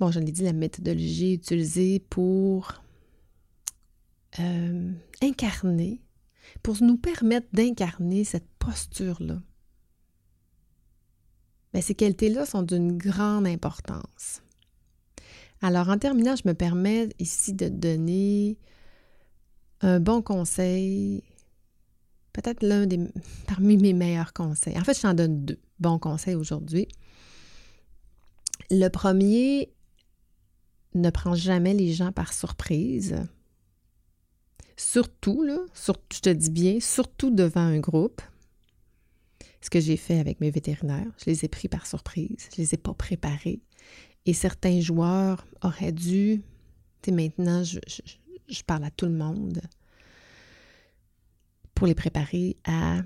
Bon, 0.00 0.10
je 0.10 0.18
l'ai 0.18 0.32
dit, 0.32 0.42
la 0.42 0.52
méthodologie 0.52 1.34
utilisée 1.34 2.00
pour 2.00 2.72
euh, 4.40 4.92
incarner, 5.22 6.00
pour 6.62 6.82
nous 6.82 6.96
permettre 6.96 7.46
d'incarner 7.52 8.24
cette 8.24 8.48
posture-là. 8.58 9.40
Mais 11.72 11.80
ces 11.80 11.94
qualités-là 11.94 12.44
sont 12.44 12.62
d'une 12.62 12.96
grande 12.96 13.46
importance. 13.46 14.42
Alors, 15.60 15.88
en 15.88 15.98
terminant, 15.98 16.34
je 16.36 16.46
me 16.46 16.54
permets 16.54 17.08
ici 17.18 17.52
de 17.52 17.68
donner 17.68 18.58
un 19.80 20.00
bon 20.00 20.22
conseil 20.22 21.22
peut-être 22.32 22.62
l'un 22.62 22.86
des 22.86 22.98
parmi 23.46 23.76
mes 23.76 23.92
meilleurs 23.92 24.32
conseils. 24.32 24.78
En 24.78 24.84
fait, 24.84 24.94
je 24.94 25.02
t'en 25.02 25.14
donne 25.14 25.44
deux 25.44 25.58
bons 25.78 25.98
conseils 25.98 26.34
aujourd'hui. 26.34 26.88
Le 28.70 28.88
premier, 28.88 29.72
ne 30.94 31.10
prends 31.10 31.34
jamais 31.34 31.74
les 31.74 31.92
gens 31.92 32.12
par 32.12 32.32
surprise. 32.32 33.16
Surtout, 34.76 35.42
là, 35.42 35.58
je 36.12 36.20
te 36.20 36.30
dis 36.30 36.50
bien, 36.50 36.80
surtout 36.80 37.30
devant 37.30 37.60
un 37.60 37.78
groupe. 37.78 38.22
Ce 39.60 39.70
que 39.70 39.80
j'ai 39.80 39.96
fait 39.96 40.18
avec 40.18 40.40
mes 40.40 40.50
vétérinaires, 40.50 41.10
je 41.18 41.30
les 41.30 41.44
ai 41.44 41.48
pris 41.48 41.68
par 41.68 41.86
surprise, 41.86 42.48
je 42.52 42.60
les 42.60 42.74
ai 42.74 42.76
pas 42.76 42.94
préparés. 42.94 43.60
Et 44.26 44.32
certains 44.32 44.80
joueurs 44.80 45.46
auraient 45.62 45.92
dû, 45.92 46.42
tu 47.02 47.10
sais, 47.10 47.12
maintenant, 47.12 47.62
je, 47.62 47.78
je 48.48 48.62
parle 48.62 48.84
à 48.84 48.90
tout 48.90 49.06
le 49.06 49.12
monde 49.12 49.60
pour 51.82 51.88
les 51.88 51.96
préparer 51.96 52.56
à 52.64 53.00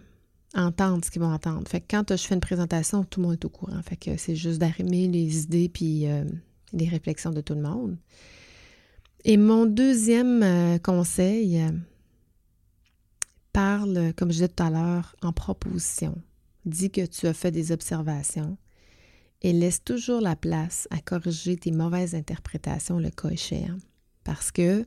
entendre 0.54 1.02
ce 1.02 1.10
qu'ils 1.10 1.22
vont 1.22 1.32
entendre. 1.32 1.66
Fait 1.66 1.80
que 1.80 1.86
quand 1.88 2.14
je 2.14 2.22
fais 2.22 2.34
une 2.34 2.42
présentation, 2.42 3.04
tout 3.04 3.20
le 3.20 3.26
monde 3.26 3.38
est 3.40 3.44
au 3.46 3.48
courant. 3.48 3.80
Fait 3.80 3.96
que 3.96 4.18
c'est 4.18 4.36
juste 4.36 4.58
d'arrimer 4.58 5.08
les 5.08 5.44
idées 5.44 5.70
puis 5.70 6.06
euh, 6.06 6.24
les 6.74 6.86
réflexions 6.86 7.30
de 7.30 7.40
tout 7.40 7.54
le 7.54 7.62
monde. 7.62 7.96
Et 9.24 9.38
mon 9.38 9.64
deuxième 9.64 10.42
euh, 10.42 10.76
conseil 10.76 11.62
euh, 11.62 11.70
parle, 13.54 14.12
comme 14.14 14.28
je 14.28 14.34
disais 14.34 14.48
tout 14.48 14.62
à 14.62 14.68
l'heure, 14.68 15.16
en 15.22 15.32
proposition. 15.32 16.20
Dis 16.66 16.90
que 16.90 17.06
tu 17.06 17.26
as 17.28 17.32
fait 17.32 17.52
des 17.52 17.72
observations 17.72 18.58
et 19.40 19.54
laisse 19.54 19.82
toujours 19.82 20.20
la 20.20 20.36
place 20.36 20.86
à 20.90 20.98
corriger 20.98 21.56
tes 21.56 21.72
mauvaises 21.72 22.14
interprétations 22.14 22.98
le 22.98 23.08
cas 23.08 23.30
échéant. 23.30 23.78
Parce 24.22 24.52
que 24.52 24.84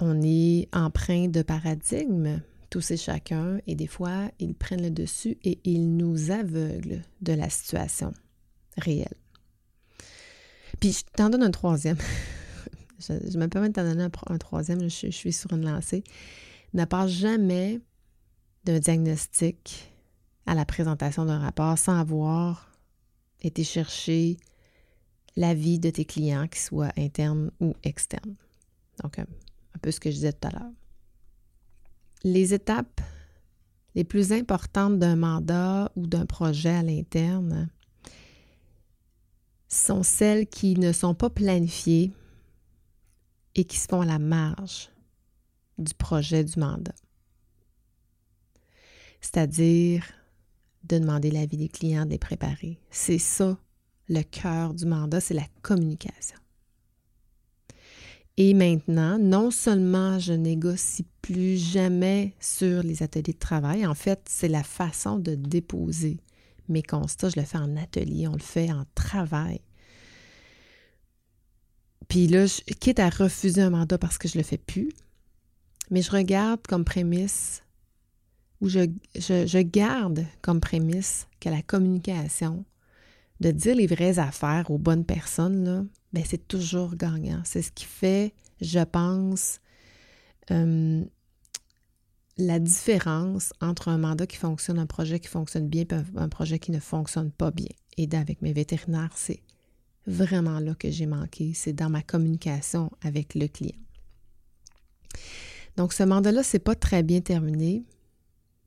on 0.00 0.20
est 0.22 0.68
empreint 0.72 1.28
de 1.28 1.42
paradigmes, 1.42 2.40
tous 2.70 2.90
et 2.90 2.96
chacun, 2.96 3.60
et 3.66 3.74
des 3.74 3.86
fois, 3.86 4.30
ils 4.38 4.54
prennent 4.54 4.82
le 4.82 4.90
dessus 4.90 5.38
et 5.44 5.60
ils 5.64 5.96
nous 5.96 6.30
aveuglent 6.30 7.02
de 7.20 7.32
la 7.32 7.48
situation 7.48 8.12
réelle. 8.76 9.14
Puis 10.80 10.92
je 10.92 11.04
t'en 11.16 11.30
donne 11.30 11.42
un 11.42 11.50
troisième. 11.50 11.98
je, 12.98 13.38
me 13.38 13.46
permets 13.46 13.68
de 13.68 13.74
t'en 13.74 13.84
donner 13.84 14.08
un, 14.26 14.38
troisième, 14.38 14.88
je, 14.88 15.10
suis 15.10 15.32
sur 15.32 15.52
une 15.52 15.64
lancée. 15.64 16.02
Ne 16.72 16.84
pas 16.84 17.06
jamais 17.06 17.80
d'un 18.64 18.80
diagnostic 18.80 19.92
à 20.46 20.54
la 20.54 20.64
présentation 20.64 21.24
d'un 21.24 21.38
rapport 21.38 21.78
sans 21.78 21.98
avoir 21.98 22.72
été 23.40 23.62
chercher 23.62 24.36
l'avis 25.36 25.78
de 25.78 25.90
tes 25.90 26.04
clients, 26.04 26.48
qu'ils 26.48 26.62
soient 26.62 26.92
internes 26.96 27.50
ou 27.60 27.74
externes. 27.82 28.36
Donc, 29.02 29.18
euh, 29.18 29.24
un 29.74 29.78
peu 29.80 29.90
ce 29.90 30.00
que 30.00 30.10
je 30.10 30.16
disais 30.16 30.32
tout 30.32 30.48
à 30.48 30.50
l'heure. 30.50 30.72
Les 32.22 32.54
étapes 32.54 33.00
les 33.94 34.04
plus 34.04 34.32
importantes 34.32 34.98
d'un 34.98 35.16
mandat 35.16 35.90
ou 35.94 36.06
d'un 36.06 36.26
projet 36.26 36.70
à 36.70 36.82
l'interne 36.82 37.68
sont 39.68 40.02
celles 40.02 40.46
qui 40.46 40.76
ne 40.76 40.92
sont 40.92 41.14
pas 41.14 41.30
planifiées 41.30 42.12
et 43.54 43.64
qui 43.64 43.78
se 43.78 43.86
font 43.86 44.00
à 44.00 44.06
la 44.06 44.18
marge 44.18 44.90
du 45.78 45.94
projet 45.94 46.44
du 46.44 46.58
mandat. 46.58 46.94
C'est-à-dire 49.20 50.04
de 50.84 50.98
demander 50.98 51.30
l'avis 51.30 51.56
des 51.56 51.68
clients, 51.68 52.04
de 52.04 52.10
les 52.10 52.18
préparer. 52.18 52.78
C'est 52.90 53.18
ça 53.18 53.58
le 54.08 54.22
cœur 54.22 54.74
du 54.74 54.84
mandat, 54.84 55.20
c'est 55.20 55.34
la 55.34 55.46
communication. 55.62 56.38
Et 58.36 58.52
maintenant, 58.52 59.18
non 59.18 59.50
seulement 59.50 60.18
je 60.18 60.32
négocie 60.32 61.06
plus 61.22 61.56
jamais 61.56 62.34
sur 62.40 62.82
les 62.82 63.02
ateliers 63.02 63.32
de 63.32 63.38
travail, 63.38 63.86
en 63.86 63.94
fait, 63.94 64.20
c'est 64.28 64.48
la 64.48 64.64
façon 64.64 65.18
de 65.18 65.34
déposer 65.36 66.18
mes 66.68 66.82
constats. 66.82 67.30
Je 67.30 67.38
le 67.38 67.46
fais 67.46 67.58
en 67.58 67.76
atelier, 67.76 68.26
on 68.26 68.32
le 68.32 68.40
fait 68.40 68.72
en 68.72 68.84
travail. 68.94 69.60
Puis 72.08 72.26
là, 72.26 72.46
je 72.46 72.60
quitte 72.74 72.98
à 72.98 73.08
refuser 73.08 73.62
un 73.62 73.70
mandat 73.70 73.98
parce 73.98 74.18
que 74.18 74.28
je 74.28 74.36
ne 74.36 74.42
le 74.42 74.46
fais 74.46 74.58
plus, 74.58 74.90
mais 75.90 76.02
je 76.02 76.10
regarde 76.10 76.60
comme 76.66 76.84
prémisse 76.84 77.62
ou 78.60 78.68
je, 78.68 79.62
garde 79.62 80.26
comme 80.42 80.60
prémisse 80.60 81.28
que 81.40 81.48
la 81.48 81.62
communication, 81.62 82.64
de 83.40 83.50
dire 83.50 83.76
les 83.76 83.86
vraies 83.86 84.18
affaires 84.18 84.70
aux 84.70 84.78
bonnes 84.78 85.04
personnes, 85.04 85.64
là, 85.64 85.84
ben 86.14 86.22
c'est 86.24 86.46
toujours 86.46 86.94
gagnant. 86.94 87.42
C'est 87.44 87.60
ce 87.60 87.72
qui 87.72 87.84
fait, 87.84 88.32
je 88.60 88.78
pense, 88.78 89.60
euh, 90.52 91.04
la 92.36 92.58
différence 92.60 93.52
entre 93.60 93.88
un 93.88 93.98
mandat 93.98 94.26
qui 94.26 94.36
fonctionne, 94.36 94.78
un 94.78 94.86
projet 94.86 95.18
qui 95.18 95.26
fonctionne 95.26 95.68
bien 95.68 95.82
et 95.82 95.94
un 96.16 96.28
projet 96.28 96.60
qui 96.60 96.70
ne 96.70 96.78
fonctionne 96.78 97.32
pas 97.32 97.50
bien. 97.50 97.68
Et 97.96 98.08
avec 98.12 98.42
mes 98.42 98.52
vétérinaires, 98.52 99.12
c'est 99.16 99.42
vraiment 100.06 100.60
là 100.60 100.76
que 100.76 100.88
j'ai 100.88 101.06
manqué. 101.06 101.52
C'est 101.52 101.72
dans 101.72 101.90
ma 101.90 102.02
communication 102.02 102.92
avec 103.02 103.34
le 103.34 103.48
client. 103.48 103.78
Donc, 105.76 105.92
ce 105.92 106.04
mandat-là, 106.04 106.44
c'est 106.44 106.60
pas 106.60 106.76
très 106.76 107.02
bien 107.02 107.20
terminé 107.20 107.84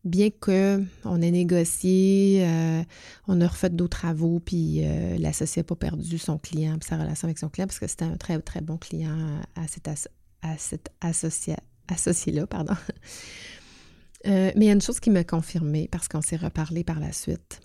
bien 0.07 0.29
qu'on 0.29 1.21
ait 1.21 1.31
négocié, 1.31 2.43
euh, 2.45 2.83
on 3.27 3.39
a 3.41 3.47
refait 3.47 3.69
d'autres 3.69 3.99
travaux, 3.99 4.39
puis 4.39 4.81
euh, 4.83 5.17
l'associé 5.17 5.61
n'a 5.61 5.63
pas 5.65 5.75
perdu 5.75 6.17
son 6.17 6.37
client, 6.37 6.77
sa 6.81 6.97
relation 6.97 7.27
avec 7.27 7.37
son 7.37 7.49
client, 7.49 7.67
parce 7.67 7.79
que 7.79 7.87
c'était 7.87 8.05
un 8.05 8.17
très, 8.17 8.39
très 8.39 8.61
bon 8.61 8.77
client 8.77 9.41
à 9.55 9.67
cet, 9.67 9.89
associé-là. 11.01 12.47
pardon. 12.47 12.73
Euh, 14.25 14.51
mais 14.55 14.65
il 14.65 14.67
y 14.67 14.71
a 14.71 14.73
une 14.73 14.81
chose 14.81 14.99
qui 14.99 15.11
m'a 15.11 15.23
confirmé, 15.23 15.87
parce 15.89 16.07
qu'on 16.07 16.23
s'est 16.23 16.37
reparlé 16.37 16.83
par 16.83 16.99
la 16.99 17.11
suite, 17.11 17.61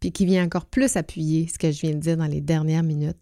puis 0.00 0.10
qui 0.10 0.26
vient 0.26 0.44
encore 0.44 0.66
plus 0.66 0.96
appuyer 0.96 1.46
ce 1.46 1.56
que 1.56 1.70
je 1.70 1.80
viens 1.80 1.92
de 1.92 2.00
dire 2.00 2.16
dans 2.16 2.26
les 2.26 2.40
dernières 2.40 2.82
minutes, 2.82 3.16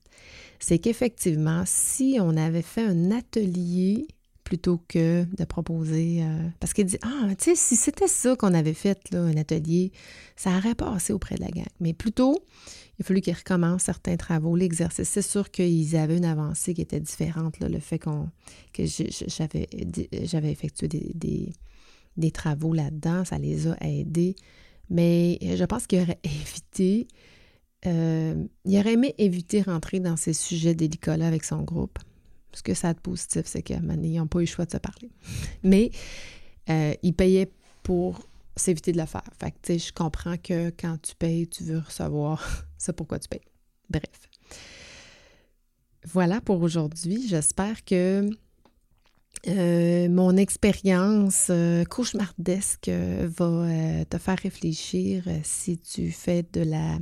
c'est 0.59 0.79
qu'effectivement, 0.79 1.65
si 1.67 2.17
on 2.19 2.35
avait 2.35 2.63
fait 2.63 2.85
un 2.85 3.11
atelier 3.11 4.07
plutôt 4.45 4.81
que 4.89 5.25
de 5.37 5.45
proposer. 5.45 6.23
Euh, 6.23 6.49
parce 6.61 6.73
qu'il 6.73 6.87
dit 6.87 6.99
Ah, 7.03 7.29
tu 7.39 7.45
sais, 7.45 7.55
si 7.55 7.77
c'était 7.77 8.09
ça 8.09 8.37
qu'on 8.37 8.55
avait 8.55 8.75
fait, 8.75 8.99
là, 9.11 9.21
un 9.21 9.37
atelier, 9.37 9.93
ça 10.37 10.57
aurait 10.57 10.75
passé 10.75 11.13
auprès 11.13 11.37
de 11.37 11.41
la 11.43 11.49
gang. 11.49 11.67
Mais 11.81 11.93
plutôt, 11.93 12.37
il 12.99 13.03
a 13.03 13.05
fallu 13.05 13.21
qu'ils 13.21 13.35
recommencent 13.35 13.85
certains 13.85 14.17
travaux, 14.17 14.57
l'exercice. 14.57 15.09
C'est 15.09 15.23
sûr 15.23 15.51
qu'ils 15.51 15.97
avaient 15.97 16.17
une 16.17 16.25
avancée 16.25 16.75
qui 16.75 16.83
était 16.83 17.01
différente, 17.01 17.59
le 17.61 17.79
fait 17.79 17.99
que 17.99 18.85
j'avais, 19.27 19.69
effectué 20.53 20.89
des, 20.89 21.53
des, 22.17 22.31
travaux 22.31 22.73
là-dedans, 22.73 23.25
ça 23.25 23.39
les 23.39 23.69
a 23.69 23.77
aidés. 23.81 24.37
Mais 24.91 25.39
je 25.41 25.65
pense 25.65 25.87
qu'il 25.87 26.01
aurait 26.01 26.21
évité. 26.25 27.09
Euh, 27.87 28.45
il 28.65 28.79
aurait 28.79 28.93
aimé 28.93 29.15
éviter 29.19 29.63
rentrer 29.63 29.99
dans 29.99 30.17
ces 30.17 30.33
sujets 30.33 30.75
délicats-là 30.75 31.27
avec 31.27 31.45
son 31.45 31.63
groupe. 31.63 31.99
Ce 32.53 32.63
que 32.63 32.75
ça 32.75 32.89
a 32.89 32.95
de 32.95 33.01
positif, 33.01 33.43
c'est 33.47 33.63
qu'ils 33.63 33.81
n'ont 33.81 34.27
pas 34.27 34.39
eu 34.39 34.43
le 34.43 34.47
choix 34.47 34.65
de 34.65 34.73
se 34.73 34.77
parler. 34.77 35.11
Mais 35.63 35.91
euh, 36.69 36.95
ils 37.03 37.15
payaient 37.15 37.51
pour 37.83 38.29
s'éviter 38.57 38.93
de 38.93 38.99
le 38.99 39.07
faire. 39.07 39.29
Fait 39.41 39.55
que, 39.63 39.79
je 39.79 39.93
comprends 39.93 40.37
que 40.37 40.71
quand 40.71 41.01
tu 41.01 41.15
payes, 41.15 41.49
tu 41.49 41.65
veux 41.65 41.79
recevoir. 41.79 42.67
C'est 42.79 42.95
pourquoi 42.95 43.19
tu 43.19 43.29
payes. 43.29 43.41
Bref. 43.89 44.29
Voilà 46.05 46.41
pour 46.41 46.61
aujourd'hui. 46.63 47.27
J'espère 47.29 47.85
que 47.85 48.29
euh, 49.49 50.09
mon 50.09 50.37
expérience 50.37 51.47
euh, 51.51 51.85
cauchemardesque 51.85 52.89
va 52.89 54.05
te 54.05 54.19
faire 54.19 54.39
réfléchir 54.39 55.25
si 55.43 55.79
tu 55.79 56.11
fais 56.11 56.45
de 56.53 56.61
la 56.61 56.99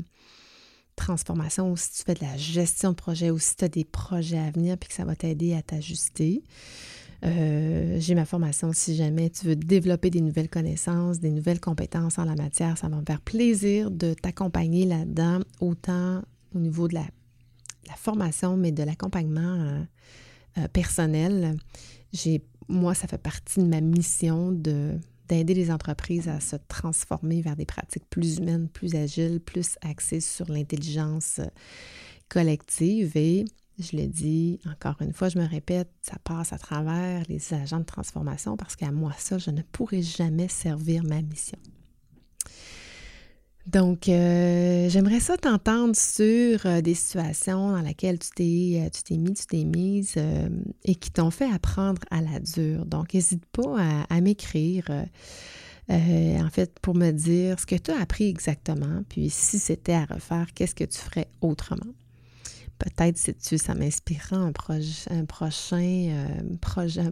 transformation, 1.00 1.74
si 1.76 1.92
tu 1.92 2.02
fais 2.04 2.14
de 2.14 2.24
la 2.24 2.36
gestion 2.36 2.90
de 2.90 2.94
projet, 2.94 3.30
ou 3.30 3.38
si 3.38 3.56
tu 3.56 3.64
as 3.64 3.68
des 3.68 3.84
projets 3.84 4.38
à 4.38 4.50
venir, 4.50 4.76
puis 4.76 4.88
que 4.88 4.94
ça 4.94 5.04
va 5.04 5.16
t'aider 5.16 5.54
à 5.54 5.62
t'ajuster. 5.62 6.42
Euh, 7.24 7.96
j'ai 7.98 8.14
ma 8.14 8.24
formation 8.24 8.72
si 8.72 8.96
jamais 8.96 9.28
tu 9.28 9.46
veux 9.46 9.56
développer 9.56 10.08
des 10.08 10.20
nouvelles 10.20 10.48
connaissances, 10.48 11.20
des 11.20 11.30
nouvelles 11.30 11.60
compétences 11.60 12.18
en 12.18 12.24
la 12.24 12.34
matière. 12.34 12.78
Ça 12.78 12.88
va 12.88 12.96
me 12.96 13.04
faire 13.04 13.20
plaisir 13.20 13.90
de 13.90 14.14
t'accompagner 14.14 14.86
là-dedans, 14.86 15.40
autant 15.60 16.22
au 16.54 16.58
niveau 16.58 16.88
de 16.88 16.94
la, 16.94 17.06
formation, 17.96 18.56
mais 18.56 18.70
de 18.70 18.84
l'accompagnement 18.84 19.40
euh, 19.40 19.82
euh, 20.58 20.68
personnel. 20.68 21.56
J'ai, 22.12 22.40
moi, 22.68 22.94
ça 22.94 23.08
fait 23.08 23.18
partie 23.18 23.58
de 23.58 23.66
ma 23.66 23.80
mission 23.80 24.52
de 24.52 24.98
d'aider 25.30 25.54
les 25.54 25.70
entreprises 25.70 26.28
à 26.28 26.40
se 26.40 26.56
transformer 26.68 27.40
vers 27.40 27.54
des 27.54 27.64
pratiques 27.64 28.08
plus 28.10 28.38
humaines, 28.38 28.68
plus 28.68 28.96
agiles, 28.96 29.40
plus 29.40 29.76
axées 29.80 30.20
sur 30.20 30.50
l'intelligence 30.50 31.38
euh, 31.38 31.46
collective. 32.28 33.16
Et 33.16 33.44
je 33.78 33.96
le 33.96 34.06
dis 34.08 34.58
encore 34.68 34.96
une 35.00 35.12
fois, 35.12 35.28
je 35.28 35.38
me 35.38 35.46
répète, 35.46 35.88
ça 36.02 36.16
passe 36.24 36.52
à 36.52 36.58
travers 36.58 37.22
les 37.28 37.54
agents 37.54 37.78
de 37.78 37.84
transformation 37.84 38.56
parce 38.56 38.74
qu'à 38.74 38.90
moi, 38.90 39.12
ça, 39.18 39.38
je 39.38 39.50
ne 39.50 39.62
pourrai 39.62 40.02
jamais 40.02 40.48
servir 40.48 41.04
ma 41.04 41.22
mission. 41.22 41.58
Donc, 43.70 44.08
euh, 44.08 44.88
j'aimerais 44.88 45.20
ça 45.20 45.36
t'entendre 45.36 45.94
sur 45.94 46.66
euh, 46.66 46.80
des 46.80 46.94
situations 46.94 47.70
dans 47.70 47.80
lesquelles 47.82 48.18
tu 48.18 48.30
t'es, 48.34 48.82
euh, 48.84 48.88
tu 48.90 49.02
t'es 49.04 49.16
mis, 49.16 49.32
tu 49.34 49.46
t'es 49.46 49.62
mise 49.64 50.16
et 50.84 50.94
qui 50.96 51.12
t'ont 51.12 51.30
fait 51.30 51.48
apprendre 51.48 52.00
à 52.10 52.20
la 52.20 52.40
dure. 52.40 52.84
Donc, 52.84 53.14
n'hésite 53.14 53.46
pas 53.46 54.04
à, 54.08 54.20
m'écrire, 54.20 54.86
en 55.88 56.48
fait, 56.50 56.80
pour 56.80 56.96
me 56.96 57.12
dire 57.12 57.60
ce 57.60 57.66
que 57.66 57.76
tu 57.76 57.92
as 57.92 58.00
appris 58.00 58.28
exactement, 58.28 59.04
puis 59.08 59.30
si 59.30 59.60
c'était 59.60 59.92
à 59.92 60.04
refaire, 60.04 60.46
qu'est-ce 60.52 60.74
que 60.74 60.84
tu 60.84 60.98
ferais 60.98 61.28
autrement? 61.40 61.92
Peut-être, 62.80 63.16
si 63.16 63.34
tu 63.34 63.58
ça 63.58 63.74
m'inspirera 63.74 64.36
un, 64.36 64.52
prochain, 64.52 64.80
un 65.10 65.24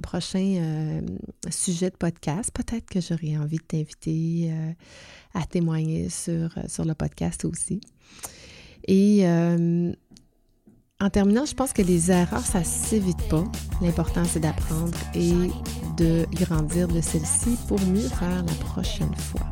prochain 0.01 1.03
sujet 1.51 1.91
de 1.91 1.97
podcast. 1.97 2.51
Peut-être 2.53 2.87
que 2.87 3.01
j'aurais 3.01 3.37
envie 3.37 3.59
de 3.59 3.63
t'inviter 3.63 4.51
à 5.35 5.47
témoigner 5.47 6.09
sur, 6.09 6.57
euh, 6.57 6.63
sur 6.69 6.85
le 6.85 6.95
podcast 6.95 7.45
aussi. 7.45 7.81
Et 8.87 9.21
euh, 9.27 9.93
en 11.01 11.11
terminant, 11.11 11.45
je 11.45 11.55
pense 11.55 11.73
que 11.73 11.83
les 11.83 12.11
erreurs, 12.11 12.45
ça 12.45 12.61
ne 12.61 12.65
s'évite 12.65 13.29
pas. 13.29 13.45
L'important, 13.83 14.25
c'est 14.25 14.41
d'apprendre 14.41 14.99
et 15.15 15.33
de 15.97 16.27
grandir 16.33 16.89
de 16.89 17.01
celles-ci 17.01 17.57
pour 17.69 17.81
mieux 17.83 18.09
faire 18.09 18.45
la 18.45 18.55
prochaine 18.65 19.15
fois. 19.15 19.47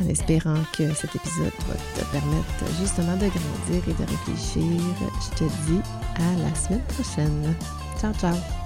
En 0.00 0.08
espérant 0.08 0.62
que 0.76 0.92
cet 0.94 1.14
épisode 1.14 1.52
va 1.68 1.74
te 1.74 2.04
permettre 2.10 2.80
justement 2.80 3.16
de 3.16 3.28
grandir 3.28 3.88
et 3.88 3.92
de 3.92 4.10
réfléchir, 4.10 4.80
je 5.20 5.36
te 5.36 5.44
dis 5.44 5.80
à 6.16 6.42
la 6.42 6.54
semaine 6.54 6.82
prochaine. 6.88 7.54
Ciao, 8.00 8.12
ciao! 8.14 8.61